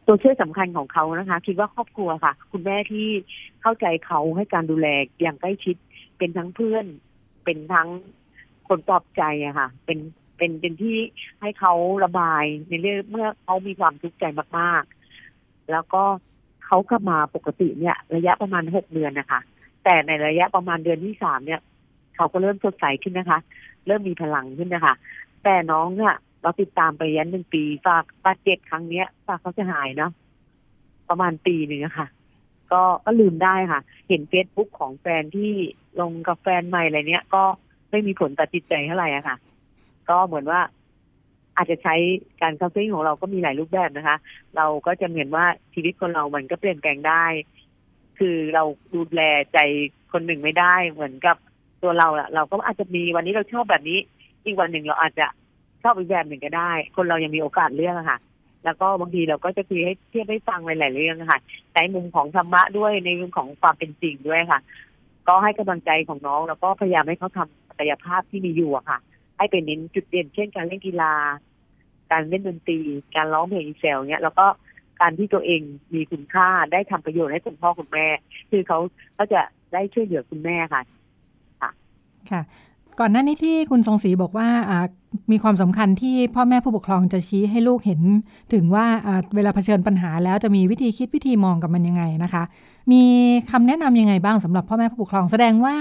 [0.05, 3.07] ตัวช่วยสำคัญของเขานะคะ คิดว่าครอบครัวค่ะ คุณแม่ที่
[3.61, 4.87] เข้าใจเขาให้การดูแล
[5.21, 5.75] อย่างใกล้ชิด
[6.17, 6.85] เป็นทั้งเพื่อน
[7.43, 7.89] เป็นทั้ง
[8.67, 9.99] คนปลอบใจอะค่ะ เป็น
[10.37, 10.97] เป็นเป็นที่
[11.41, 11.73] ให้เขา
[12.05, 14.25] ระบายในเรื่องเมื่อเขามีความทุกข์ใจ
[14.59, 16.03] มากๆ แล้วก็
[16.65, 19.39] เขากลับมาปกติเนี่ย ระยะประมาณหกเดือนนะคะ
[19.83, 21.61] แต่ในระยะประมาณเดือนที่สามเนี่ย
[22.15, 23.39] เขาก็เริ่มสดใสขึ้นนะคะ
[23.87, 24.95] เริ่มมีพลังขึ้นนะคะ
[25.43, 26.13] แต่น้องเนี่ย
[26.43, 30.11] เราติดตามไปยันหนึ่งปี ฝากบาดเจ็บครั้งเนี้ย ฝากเขาจะหายเนาะ
[31.09, 32.07] ประมาณปีหนึ่งค่ะ
[32.71, 35.51] ก็ก็ลืมได้ค่ะ เห็นเฟซบุ๊กของแฟนที่
[36.01, 37.43] ลงกับแฟนใหม่อะไรเนี้ย ก็
[37.91, 39.35] ไม่มีผลต่อจิตใจเท่าไหร่อะค่ะ
[40.09, 40.61] ก็เหมือนว่า
[41.57, 41.95] อาจจะใช้
[42.41, 44.17] การ counseling ของเราก็มีหลายรูปแบบนะคะ
[44.55, 47.25] เราก็จะเหมือนว่าชีวิตคนเรา มันก็เปลี่ยนแปลงได้
[48.19, 48.63] คือเรา
[48.95, 49.21] ดูแล
[49.53, 49.59] ใจ
[50.11, 51.37] คนหนึ่งไม่ได้ เหมือนกับ
[51.81, 53.99] ตัวเราอะเราก็อาจจะมีวันนี้เราชอบแบบนี้
[54.45, 55.27] อีกวันหนึ่งเราอาจจะ
[55.83, 58.19] ชอบอีกแบบหนึ่งก็ได้ คนเรายังมีโอกาสเลือกอะค่ะ
[58.65, 61.39] แล้วก็บางทีเราก็จะคุยให้เทียบให้ฟังหลายๆเรื่องค่ะ
[61.73, 64.59] ใช้มุมของธรรมะด้วยในมุมของความเป็นจริงด้วยค่ะ
[65.27, 68.99] ก็ให้กำลังใจของน้อง แล้วก็พยายามให้เขาทำศักยภาพที่มีอยู่อะค่ะ
[69.37, 71.13] ให้เป็นเน้นจุดเด่นเช่นการเล่นกีฬา
[72.11, 72.79] การเล่นดนตรี
[73.15, 74.45] การร้องเพลงเซลเนี้ยแล้วก็
[75.01, 75.61] การที่ตัวเอง
[75.93, 78.07] มีคุณค่าได้ทำประโยชน์ให้คุณพ่อคุณแม่
[78.51, 78.79] คือเขา
[79.15, 79.41] เขาจะ
[79.73, 80.81] ได้ช่วยเหลือคุณแม่ค่ะ
[81.61, 81.71] ค่ะ
[82.99, 84.79] ก่อนหน้านี้ที่คุณทรงศรีบอกว่าอ่า
[85.31, 88.01] มีความสำคัญที่พ่อแม่ผู้ปกครองจะชี้ให้ลูกเห็น
[88.53, 92.43] ถึงว่าอ่าเวลาเผชิญปัญหาแล้วจะมีวิธีคิดวิธีมองกับมันยังไงนะคะ
[92.91, 93.03] มี
[93.51, 95.75] คำแนะนำยังไงบ้างสำหรับพ่อแม่ผู้ปกครองแสดงว่า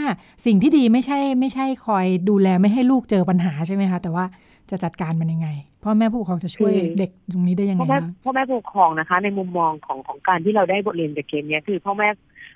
[0.46, 4.24] สิ่งที่ดีไม่ใช่ไม่ใช่คอยดูแลไม่ให้ลูกเจอปัญหาใช่ไหมคะแต่ว่า
[4.70, 5.48] จะจัดการมันยังไง
[5.84, 12.08] พ่อแม่ผู้ปกครองจะช่วยคือเด็กตรงนี้ได้ยังไงพ่อแม่บ้างพ่อแม่ผู้ปกครองนะคะ ในมุมมองของของการที่เราได้บทเรียนจากเกมเนี้ยคือพ่อแม่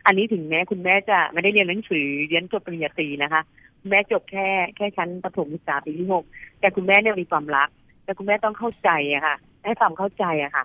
[0.07, 3.43] อันนี้ถึงแม้คุณแม่จะไม่ได้เรียนหนังสือเรียนจบปริญญาตรีนะคะ
[3.91, 4.47] แม่จบแค่
[4.77, 6.25] แค่ชั้นประถมศึกษาปีที่หก
[6.61, 7.69] แต่คุณแม่เนี่ยมีความรัก
[8.05, 10.65] แต่คุณแม่ต้องเข้าใจอะค่ะ ให้ความเข้าใจอะค่ะ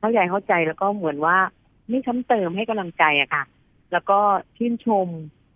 [0.00, 1.36] เข้าใจเข้าใจแล้วก็เหมือนว่า
[1.88, 3.42] ไม่ซ้ำเติมให้กำลังใจอะค่ะ
[3.92, 4.18] แล้วก็
[4.56, 5.06] ชื่นชม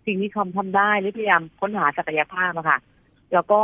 [0.05, 2.77] สิ่งที่เขาทำได้หรือพยายามค้นหาศักยภาพอะค่ะ
[3.33, 3.59] แล้วก็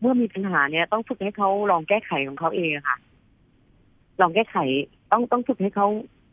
[0.00, 2.96] เมื่อมีปัญหาเนี่ยต้องฝึกให้เขาลองแก้ไขของเขาเองอะค่ะ
[4.20, 4.56] ลองแก้ไข
[5.12, 5.86] ต้องต้องฝึกให้เขา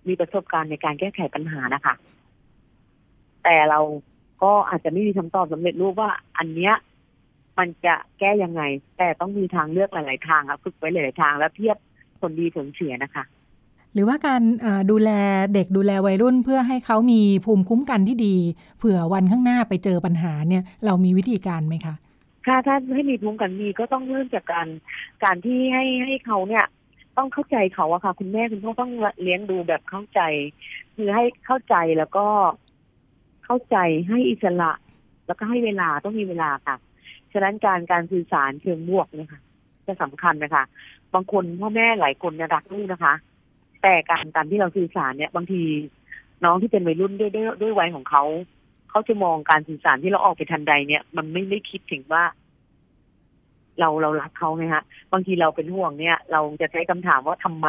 [0.07, 1.93] มีประสบการณ์ในการแก้ไขปัญหานะคะ
[3.49, 3.81] แต่เรา
[4.43, 6.73] ก็อาจจะไม่มีคำตอบสำเร็จรูปว่า อันเนี้ย
[7.57, 8.61] มันจะแก้ยังไง
[8.97, 11.77] แต่ต้องมีทางเลือกหลาย ๆ ทางครับฝึกไว้หลาย ๆ ทาง แล้วเทียบ
[12.21, 13.23] ผลดีผลเสียนะคะ
[13.93, 14.41] หรือว่าการ
[14.91, 15.09] ดูแล
[15.53, 18.35] เด็กดูแลวัยรุ่นเพื่อให้เขามีภูมิคุ้มกันที่ดี
[18.77, 21.95] เผื่อวันข้างหน้าไปเจอปัญหาเนี่ย เรามีวิธีการไหมคะ
[22.47, 24.67] ค่ะถ้าให้มีภูมิกันมีก็ต้องเริ่มจากการ
[25.23, 26.65] การที่ให้ให้เขาเนี่ย
[27.17, 28.91] ต้องเข้าใจเขาอะค่ะ คุณแม่คุณพ่อต้อง
[29.21, 30.21] เลี้ยงดูแบบเข้าใจ
[30.95, 32.25] คือให้เข้าใจแล้วก็
[33.47, 33.77] เข้าใจ
[34.09, 34.71] ให้อิสระ
[35.27, 36.75] แล้วก็ให้เวลาต้องมีเวลาค่ะ
[37.33, 39.41] ฉะนั้นการการสื่อสารเชิงบวกเนี่ยค่ะ
[39.87, 40.63] จะสำคัญนะคะ
[41.13, 43.13] บางคนพ่อแม่หลายคนเนี่ยรักลูกนะคะ
[43.81, 45.61] แต่การการที่เราสื่อสารเนี่ย บางที
[46.43, 48.23] น้องที่เป็นวัยรุ่นด้วยด้วยด้วยวัยของเขา
[48.89, 52.23] เขาจะมองการสื่อสารที่เราออกไปทันใดเนี่ย มันไม่ได้คิดถึงว่า
[53.79, 57.67] เราเรารักเขาไงฮะ บางทีเราเป็นห่วงเนี่ย เราจะใช้คำถามว่าทำไม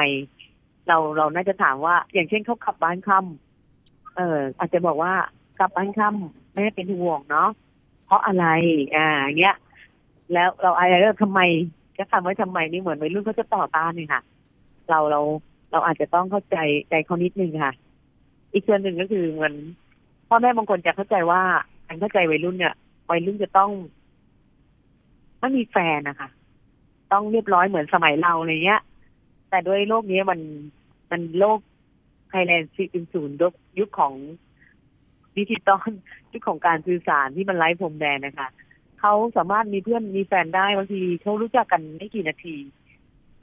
[0.89, 5.13] เราเราน่าจะถามว่า อย่างเช่นเขาขับบ้านค่ำเอออาจจะบอกว่า
[5.59, 7.49] กลับบ้านค่ำแม่เป็นห่วงเนาะ
[8.07, 8.47] เพราะอะไร
[8.95, 9.07] อ่า
[9.39, 9.57] เงี้ย
[10.33, 11.41] แล้วเราอะไรเรื่อทำไม
[11.99, 14.23] จะทำไว้ทำไมนี่เหมือนวัยรุ่นเขาจะต่อต้านเลยค่ะ
[14.91, 15.21] เราเรา
[15.73, 16.57] เราอาจจะต้องเข้าใจ
[16.91, 17.73] ใจเขานิดนึงค่ะ
[18.53, 19.55] อีกส่วนหนึ่งก็คือเหมือน
[20.29, 21.43] พ่อแม่บางคนจะเข้าใจว่า
[21.87, 22.75] การเข้าใจวัยรุ่นเนี่ย
[23.11, 23.71] วัยรุ่นจะต้อง
[25.41, 26.29] ไม่มีแฟนนะคะ
[27.13, 28.83] ต้องเรียบร้อยเหมือนสมัยเราอะไรเงี้ย
[29.51, 30.41] แต่ด้วยโลกนี้มัน
[31.11, 31.59] มันโลก
[32.29, 33.37] ไทยแลนด์สี่ศูนย์
[33.79, 34.13] ยุคของ
[35.39, 35.91] ดิจิตอล
[36.33, 38.49] ยุคของการสื่อสารที่มันไร้พรมแดนนะคะ
[39.01, 42.57] เขาสามารถมีเพื่อนมีแฟนได้บางทีเขารู้จักกันไม่กี่นาที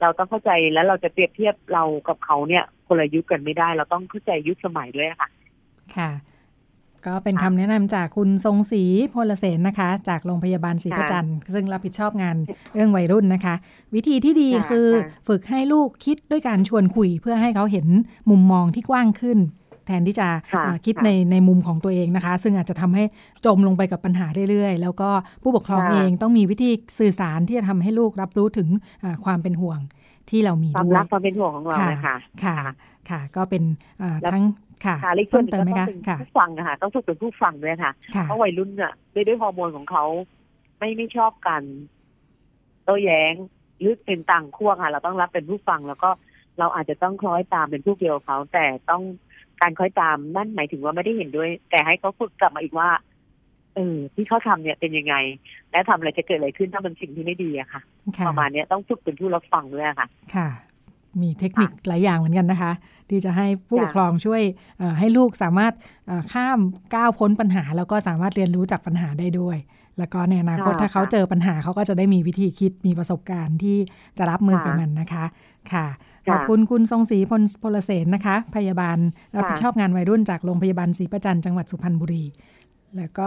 [0.00, 5.28] เราต้องเข้าใจแล้วเราจะเปรียบเทียบเรากับเขาเนี่ยคนละยุคกันไม่ได้ เราต้องเข้าใจยุคสมัยด้วยค่ะ
[5.96, 6.10] ค่ะ
[7.06, 8.82] ก็เป็นคำแนะนำจากคุณทรงศรี
[9.14, 12.36] พลเสนนะคะ จากโรงพยาบาลศรีประจันซึ่งรับผิดชอบงาน
[12.74, 13.54] เรื่องวัยรุ่นนะคะ
[13.94, 14.86] วิธีที่ดีคือ
[15.28, 17.86] ฝึกให้ลูกคิดด้วยการชวนคุยเพื่อให้เขาเห็น
[18.30, 19.38] มุมมองที่กว้างขึ้น
[19.86, 20.28] แทนที่จะ
[20.86, 23.04] คิดในในมุมของตัวเองนะคะ ซึ่งอาจจะทำให้
[23.46, 25.08] จมลงไปกับปัญหาเรื่อยๆ แล้วก็
[25.42, 28.68] ผู้ปกครองเองต้องมีวิธีสื่อสารที่จะทำให้ลูกรับรู้ถึง
[29.24, 29.80] ความเป็นห่วง
[30.30, 32.56] ที่เรามีด้วยความรักความเป็นห่วงของเราค่ะค่ะ
[33.10, 33.62] ค่ะ ก็เป็น
[34.32, 34.44] ทั้ง
[34.84, 34.96] ค่ะ
[35.30, 35.86] เพิ่มเติมไหมคะ
[36.20, 40.04] ผู้ฟังนะคะต้องฝึกเป็นผู้ฟังด้วยค่ะเพราะวัยรุ่นเนี่ยด้วยด้วยฮอร์โมนของเขา
[40.78, 41.62] ไม่ไม่ชอบกัน
[42.84, 43.34] โต้แย้ง
[43.80, 46.10] หรือเป็นต่างขั้วค่ะ เราต้องรับเป็นผู้ฟังแล้วก็
[46.58, 49.02] เราอาจจะต้องคล้อยตามเป็นผู้เกี่ยวเขาแต่ต้อง
[49.60, 52.88] การคอยตามนั่นหมายถึงว่าไม่ได้เห็นด้วย แต่ให้เขาฝึกกลับมาอีกว่า
[53.74, 55.14] เออ ที่เขาทำเนี่ยเป็นยังไง
[55.70, 57.80] และทำอะไรจะเกิดอะไรขึ้นถ้ามันสิ่งที่ไม่ดีอะค่ะ
[58.26, 60.48] ประมาณนี้ต้องฝึกเป็นผู้รับฟังด้วยค่ะ ค่ะ
[61.20, 62.72] มีเทคนิคหลายอย่างเหมือนกันนะคะ
[63.10, 64.42] ที่จะให้ผู้ปกครองช่วย
[64.98, 65.72] ให้ลูกสามารถ
[66.32, 66.58] ข้าม
[66.94, 69.56] ก้าวพ้นปัญหา แล้วก็สามารถเรียนรู้จากปัญหาได้ด้วย
[69.98, 73.76] แล้วก็ในอนาคตถ้าเขาเจอปัญหาเขาก็จะได้มีวิธีคิดมีประสบการณ์ที่
[74.18, 75.24] จะรับมือกับมันนะคะ
[75.72, 75.86] ค่ะ
[76.30, 78.98] ขอบคุณคุณทรงศรีพลพลเสนนะคะ พยาบาล
[79.36, 82.24] รับผิดชอบงานวัยรุ่นจากโรงพยาบาลศรีประจันจังหวัดสุพรรณบุรี
[82.96, 83.26] แล้วก็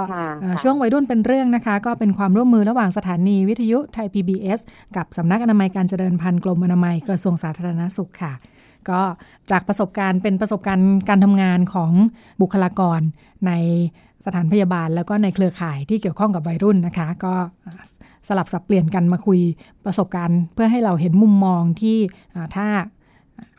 [0.63, 4.59] ช่วงวัยรุ่นเป็นเรื่องนะคะ ก็เป็นความร่วมมือระหว่างสถานีวิทยุไทย PBS
[4.95, 8.33] กับสำนักอนามัยการเจริญพันธุ์กรมอนามัยกระทรวงสาธารณสุขค่ะ
[8.89, 9.01] ก็
[9.51, 11.91] จากประสบการณ์เป็นประสบการณ์การทำงานของ
[12.41, 13.01] บุคลากร
[13.47, 13.51] ใน
[14.25, 17.33] สถานพยาบาลแล้วก็ในเครือข่ายที่เกี่ยวข้องกับวัยรุ่นนะคะ ก็
[18.27, 19.39] สลับสับเปลี่ยนกันมาคุย
[19.85, 21.97] ประสบการณ์ เพื่อให้เราเห็นมุมมองที่
[22.55, 22.67] ถ้า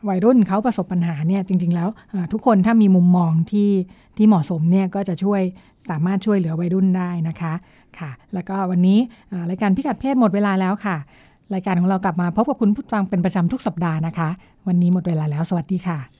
[0.08, 1.88] วัยรุ่นเขาประสบปัญหาเนี่ยจริง ๆ แล้ว
[2.32, 3.70] ทุกคนถ้ามีมุมมองที่
[4.16, 5.40] ที่เหมาะสมเนี่ยก็จะช่วย
[5.88, 7.52] สามารถช่วยเหลือวัยรุ่นได้นะคะ
[7.98, 8.98] ค่ะ แล้วก็วันนี้
[9.50, 10.96] รายการพิกัดเพศหมดเวลาแล้วค่ะ
[11.54, 14.28] รายการของเรากลับมาพบกับคุณผู้ฟังเป็นประจำทุกสัปดาห์นะคะ
[14.66, 16.19] วันนี้หมดเวลาแล้ว สวัสดีค่ะ